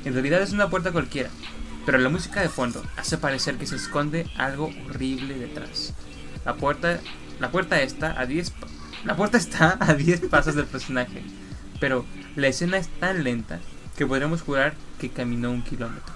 [0.05, 1.31] En realidad es una puerta cualquiera,
[1.87, 5.93] pero la música de fondo hace parecer que se esconde algo horrible detrás.
[6.45, 7.01] La puerta,
[7.41, 8.67] la puerta está a 10 pa-
[9.05, 11.23] la puerta está a 10 pasos del personaje,
[11.81, 12.05] pero
[12.37, 13.61] la escena es tan lenta
[13.97, 14.75] que podremos jurar
[15.09, 16.15] que caminó un kilómetro.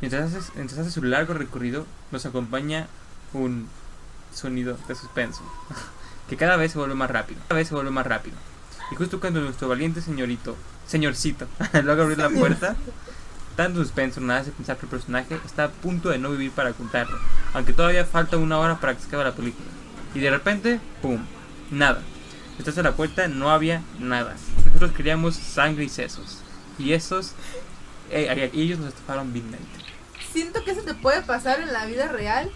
[0.00, 2.86] Mientras hace, mientras hace su largo recorrido, nos acompaña
[3.32, 3.68] un
[4.32, 5.42] sonido de suspenso,
[6.28, 8.36] que cada vez se vuelve más rápido, cada vez se vuelve más rápido.
[8.92, 11.48] Y justo cuando nuestro valiente señorito, señorcito,
[11.82, 12.76] logra abrir la puerta,
[13.56, 16.72] tanto suspenso nos hace pensar que el personaje está a punto de no vivir para
[16.72, 17.18] contarlo,
[17.54, 19.66] aunque todavía falta una hora para que se acabe la película.
[20.14, 21.20] Y de repente, ¡pum!
[21.70, 22.02] Nada.
[22.58, 24.34] Detrás de la puerta no había nada.
[24.64, 26.40] Nosotros queríamos sangre y sesos.
[26.78, 27.32] Y esos,
[28.10, 29.66] eh, ellos nos estafaron vilmente.
[30.32, 32.50] Siento que eso te puede pasar en la vida real.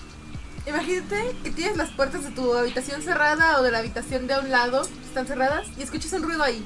[0.66, 4.50] Imagínate que tienes las puertas de tu habitación cerrada o de la habitación de un
[4.50, 6.62] lado, están cerradas, y escuchas un ruido ahí.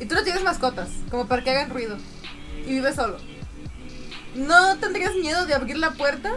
[0.00, 1.96] Y tú no tienes mascotas, como para que hagan ruido.
[2.66, 3.18] Y vives solo.
[4.34, 6.32] ¿No tendrías miedo de abrir la puerta?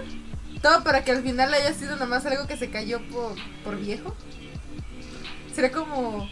[0.61, 4.15] Todo para que al final haya sido nomás algo que se cayó por, por viejo.
[5.53, 6.29] Sería como...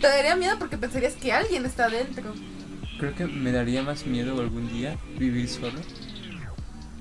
[0.00, 2.32] Te daría miedo porque pensarías que alguien está adentro.
[2.98, 5.78] Creo que me daría más miedo algún día vivir solo.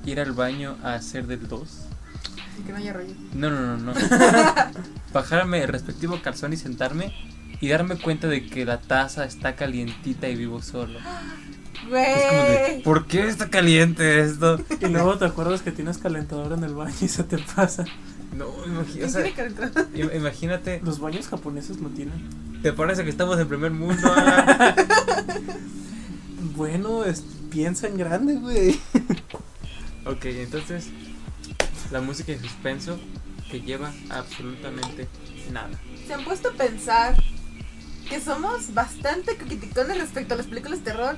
[0.05, 1.69] Ir al baño a hacer del 2.
[2.59, 3.13] Y que no haya rollo.
[3.33, 3.93] No, no, no, no.
[5.13, 7.13] Bajarme el respectivo calzón y sentarme
[7.59, 10.99] y darme cuenta de que la taza está calientita y vivo solo.
[10.99, 11.93] Es como
[12.43, 12.83] de, Güey.
[12.83, 14.59] ¿por qué está caliente esto?
[14.81, 17.85] Y luego te acuerdas que tienes calentador en el baño y se te pasa.
[18.35, 22.27] No, imagi- o ¿Quién sea, imagínate, Los baños japoneses lo tienen.
[22.61, 24.11] ¿te parece que estamos en primer mundo?
[24.13, 24.75] Alan?
[26.55, 28.79] Bueno, es- piensa en grande, güey.
[30.05, 30.87] ok, entonces,
[31.91, 32.99] la música de suspenso
[33.49, 35.07] que lleva absolutamente
[35.51, 35.69] nada.
[36.05, 37.15] ¿Se han puesto a pensar
[38.09, 41.17] que somos bastante criticones respecto a las películas de terror?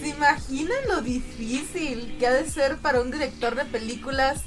[0.00, 4.42] ¿Se imaginan lo difícil que ha de ser para un director de películas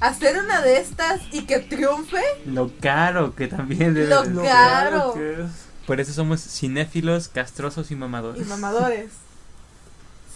[0.00, 2.22] hacer una de estas y que triunfe?
[2.46, 5.14] Lo caro que también debe Lo Lo Claro.
[5.14, 5.50] que es.
[5.86, 8.42] Por eso somos cinéfilos, castrosos y mamadores.
[8.42, 9.10] Y mamadores.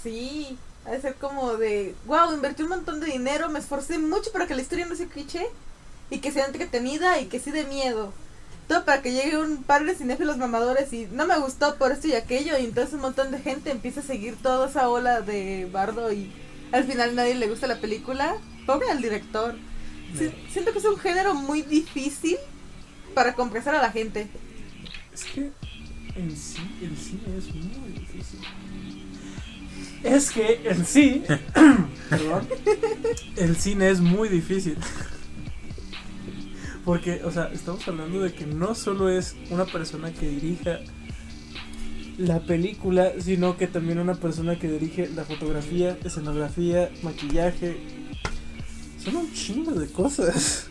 [0.03, 4.31] Sí, ha de ser como de, wow, invertí un montón de dinero, me esforcé mucho
[4.33, 5.47] para que la historia no sea cliché
[6.11, 8.13] y que sea entretenida y que sí de miedo.
[8.69, 12.07] Todo para que llegue un par de cinéfilos mamadores y no me gustó por esto
[12.07, 15.67] y aquello y entonces un montón de gente empieza a seguir toda esa ola de
[15.73, 16.31] bardo y
[16.73, 18.37] al final nadie le gusta la película.
[18.67, 19.57] Pobre al director.
[20.17, 22.37] Si- siento que es un género muy difícil
[23.15, 24.29] para complacer a la gente.
[25.19, 25.51] Es que
[26.15, 28.41] en sí, el cine es muy difícil.
[30.05, 31.25] Es que en sí,
[32.09, 32.47] perdón,
[33.35, 34.77] el cine es muy difícil.
[36.85, 40.79] Porque, o sea, estamos hablando de que no solo es una persona que dirija
[42.17, 47.77] la película, sino que también una persona que dirige la fotografía, escenografía, maquillaje.
[49.03, 50.69] Son un chingo de cosas.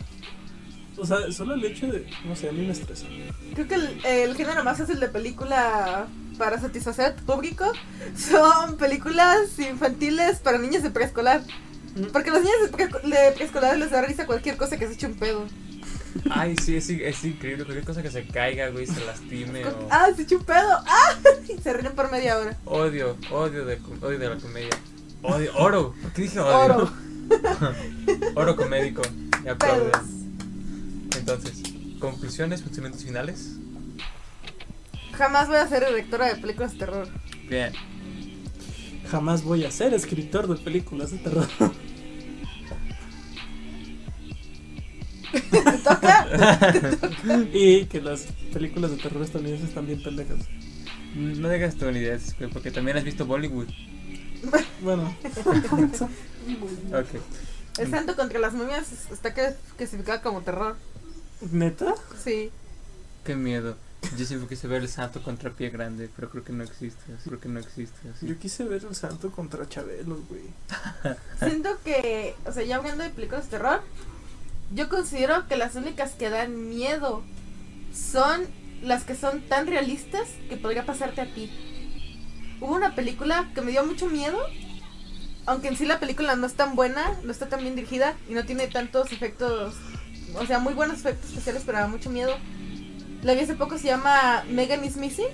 [1.00, 3.06] O sea, solo el hecho de, no sé, a mí me estresa.
[3.54, 6.06] Creo que el, el género más fácil de película
[6.38, 7.64] para satisfacer a tu público
[8.16, 11.42] son películas infantiles para niños de preescolar.
[12.12, 14.92] Porque a los niños de, pre- de preescolar les da risa cualquier cosa que se
[14.94, 15.46] eche un pedo.
[16.30, 17.64] Ay, sí, es, es increíble.
[17.64, 19.88] Cualquier cosa que se caiga, güey, se lastime o...
[19.90, 20.78] ¡Ah, se echó un pedo!
[20.86, 21.14] ¡Ah!
[21.48, 22.56] Y se ríen por media hora.
[22.64, 24.70] Odio, odio de, odio de la comedia.
[25.22, 25.94] Odio, oro.
[26.02, 26.74] ¿Por qué dije odio?
[26.76, 26.92] Oro.
[28.36, 29.02] Oro comédico.
[29.42, 29.92] Y Pedos.
[31.28, 31.62] Entonces,
[32.00, 33.52] conclusiones, pensamientos finales.
[35.12, 37.08] Jamás voy a ser directora de películas de terror.
[37.48, 37.72] Bien.
[39.10, 41.46] Jamás voy a ser escritor de películas de terror.
[45.50, 46.26] ¿Te toca?
[47.52, 48.22] y que las
[48.52, 50.38] películas de terror estadounidenses están bien pendejas.
[51.14, 53.68] No digas estadounidenses, porque también has visto Bollywood.
[54.82, 55.14] Bueno,
[56.92, 57.20] Ok.
[57.78, 60.76] El santo contra las momias está cla- clasificado como terror.
[61.40, 61.94] ¿Neta?
[62.22, 62.50] Sí.
[63.24, 63.76] Qué miedo.
[64.16, 67.12] Yo siempre quise ver el santo contra pie grande, pero creo que no existe.
[67.24, 68.08] Creo que no existe.
[68.08, 68.26] así.
[68.26, 70.42] Yo quise ver el santo contra Chabelo, güey.
[71.38, 73.82] Siento que, o sea, ya hablando de películas de terror,
[74.74, 77.22] yo considero que las únicas que dan miedo
[77.92, 78.46] son
[78.82, 81.50] las que son tan realistas que podría pasarte a ti.
[82.60, 84.38] Hubo una película que me dio mucho miedo,
[85.46, 88.34] aunque en sí la película no es tan buena, no está tan bien dirigida y
[88.34, 89.74] no tiene tantos efectos,
[90.34, 92.34] o sea, muy buenos efectos especiales, pero da mucho miedo.
[93.22, 95.28] La vi hace poco, se llama Megan is Missing.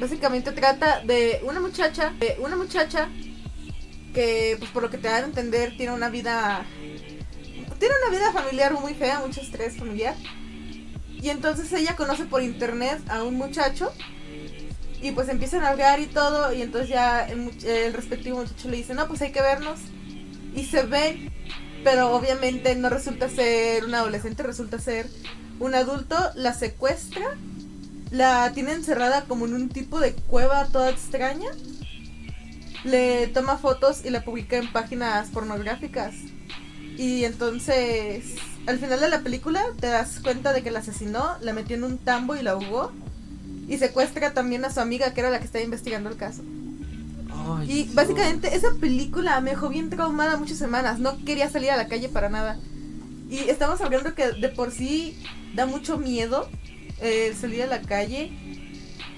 [0.00, 3.08] Básicamente trata de una muchacha, de una muchacha
[4.12, 6.64] que pues por lo que te dan a entender tiene una vida
[7.78, 10.14] tiene una vida familiar muy fea, mucho estrés familiar.
[11.20, 13.92] Y entonces ella conoce por internet a un muchacho
[15.00, 18.78] y pues empiezan a hablar y todo y entonces ya el, el respectivo muchacho le
[18.78, 19.78] dice, "No, pues hay que vernos."
[20.54, 21.32] Y se ven,
[21.84, 25.08] pero obviamente no resulta ser un adolescente, resulta ser
[25.58, 27.24] un adulto, la secuestra,
[28.10, 31.50] la tiene encerrada como en un tipo de cueva toda extraña
[32.86, 36.14] le toma fotos y la publica en páginas pornográficas.
[36.96, 41.52] Y entonces, al final de la película, te das cuenta de que la asesinó, la
[41.52, 42.92] metió en un tambo y la ahogó.
[43.68, 46.42] Y secuestra también a su amiga, que era la que estaba investigando el caso.
[47.46, 47.94] Ay, Y Dios.
[47.94, 50.98] básicamente esa película me dejó bien traumada muchas semanas.
[50.98, 52.58] No quería salir a la calle para nada.
[53.30, 55.18] Y estamos hablando que de por sí
[55.54, 56.48] da mucho miedo
[57.00, 58.30] eh, salir a la calle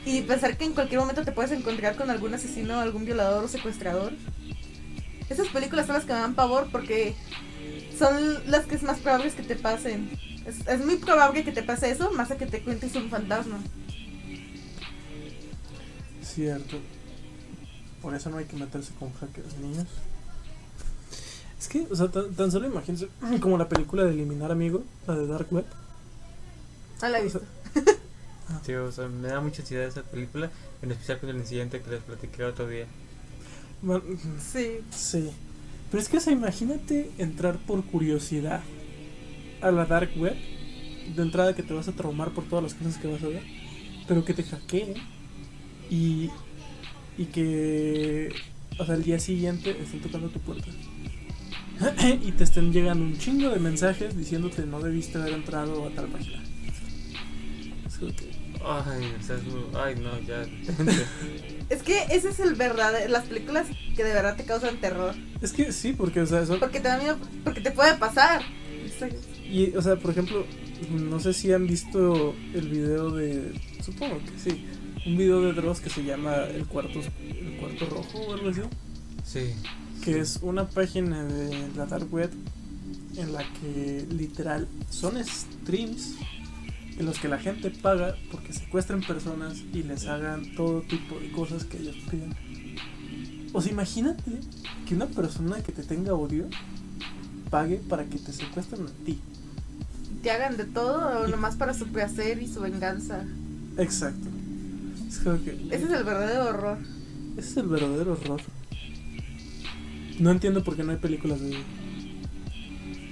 [0.05, 3.49] y pensar que en cualquier momento te puedes encontrar con algún asesino, algún violador o
[3.49, 4.13] secuestrador.
[5.29, 7.15] Esas películas son las que me dan pavor porque
[7.99, 8.17] son
[8.51, 10.11] las que es más probable que te pasen.
[10.47, 13.59] Es, es muy probable que te pase eso más a que te cuentes un fantasma.
[16.23, 16.79] Cierto.
[18.03, 19.87] Por eso no hay que meterse con hackers, niños.
[21.59, 23.09] Es que, o sea, tan, tan solo imagínense
[23.41, 25.67] como la película de Eliminar Amigo, la de Dark Web.
[27.03, 27.43] No la he visto.
[28.65, 31.91] Sí, o sea, me da mucha ansiedad esa película, en especial con el incidente que
[31.91, 32.87] les platiqué otro día.
[33.83, 34.03] Bueno,
[34.41, 34.79] Sí.
[34.91, 35.31] sí.
[35.91, 38.63] Pero es que, o sea, imagínate entrar por curiosidad
[39.61, 40.35] a la Dark Web.
[41.15, 43.43] De entrada que te vas a traumar por todas las cosas que vas a ver.
[44.07, 44.95] Pero que te hackeen.
[45.91, 46.31] Y,
[47.19, 48.33] y que,
[48.79, 50.69] o sea, el día siguiente estén tocando tu puerta.
[52.23, 56.07] y te estén llegando un chingo de mensajes diciéndote no debiste haber entrado a tal
[56.07, 56.43] página.
[57.87, 60.45] Es como que- Ay, o sea, es muy- ay, no, ya.
[61.71, 63.11] Es que ese es el verdadero.
[63.13, 65.15] Las películas que de verdad te causan terror.
[65.43, 67.19] Es que sí, porque, o sea, son, Porque te da miedo.
[67.45, 68.41] Porque te puede pasar.
[69.45, 70.47] Y, o sea, por ejemplo,
[70.91, 73.53] no sé si han visto el video de.
[73.85, 74.65] Supongo que sí.
[75.07, 78.61] Un video de Dross que se llama El Cuarto, el cuarto Rojo o algo así.
[79.25, 79.55] Sí.
[80.05, 82.31] Que es una página de la Dark Web
[83.17, 86.15] en la que literal son streams
[86.99, 91.31] en los que la gente paga porque secuestren personas y les hagan todo tipo de
[91.31, 92.35] cosas que ellos piden.
[93.53, 94.41] O sea, imagínate
[94.87, 96.47] que una persona que te tenga odio
[97.51, 99.21] pague para que te secuestren a ti.
[100.23, 103.25] Te hagan de todo o nomás para su placer y su venganza.
[103.77, 104.29] Exacto.
[105.09, 106.79] Es como que Ese es el verdadero horror.
[107.37, 108.41] ese es el verdadero horror.
[110.19, 111.57] No entiendo por qué no hay películas de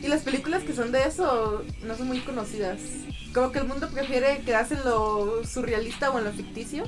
[0.03, 2.80] Y las películas que son de eso no son muy conocidas.
[3.32, 6.84] Como que el mundo prefiere quedarse en lo surrealista o en lo ficticio.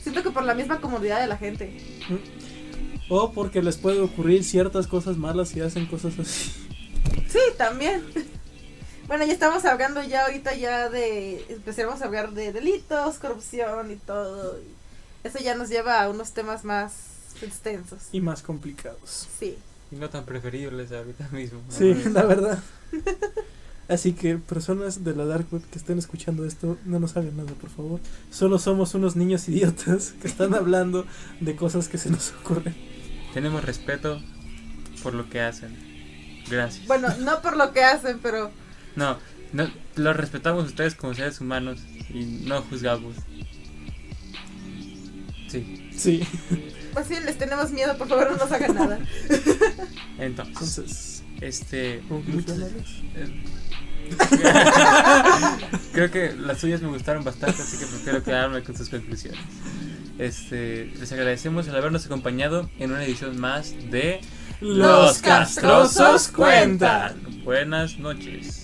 [0.00, 1.76] Siento que por la misma comodidad de la gente.
[3.08, 6.50] O porque les puede ocurrir ciertas cosas malas y hacen cosas así.
[7.28, 8.02] Sí, también.
[9.06, 11.44] Bueno, ya estamos hablando ya ahorita ya de...
[11.48, 14.58] Empezamos a hablar de delitos, corrupción y todo.
[14.58, 14.82] y
[15.26, 16.92] eso ya nos lleva a unos temas más
[17.42, 18.08] extensos.
[18.12, 19.28] Y más complicados.
[19.38, 19.56] Sí.
[19.90, 21.60] Y no tan preferibles ahorita mismo.
[21.66, 21.72] ¿no?
[21.72, 22.58] Sí, la verdad.
[23.88, 27.52] Así que personas de la Dark Web que estén escuchando esto, no nos hagan nada,
[27.52, 28.00] por favor.
[28.30, 31.06] Solo somos unos niños idiotas que están hablando
[31.40, 32.74] de cosas que se nos ocurren.
[33.34, 34.20] Tenemos respeto
[35.02, 35.76] por lo que hacen.
[36.48, 36.86] Gracias.
[36.86, 38.50] Bueno, no por lo que hacen, pero
[38.96, 39.18] No,
[39.52, 41.80] no, los respetamos ustedes como seres humanos
[42.10, 43.14] y no juzgamos.
[45.48, 46.22] Sí, Sí.
[46.94, 48.98] pues sí, les tenemos miedo, por favor no nos hagan nada.
[50.18, 52.02] entonces, Entonces, este, eh,
[55.92, 59.40] creo que las suyas me gustaron bastante, así que prefiero quedarme con sus conclusiones.
[60.18, 64.20] Este, les agradecemos el habernos acompañado en una edición más de
[64.60, 67.42] Los castrosos cuentan.
[67.44, 68.61] Buenas noches.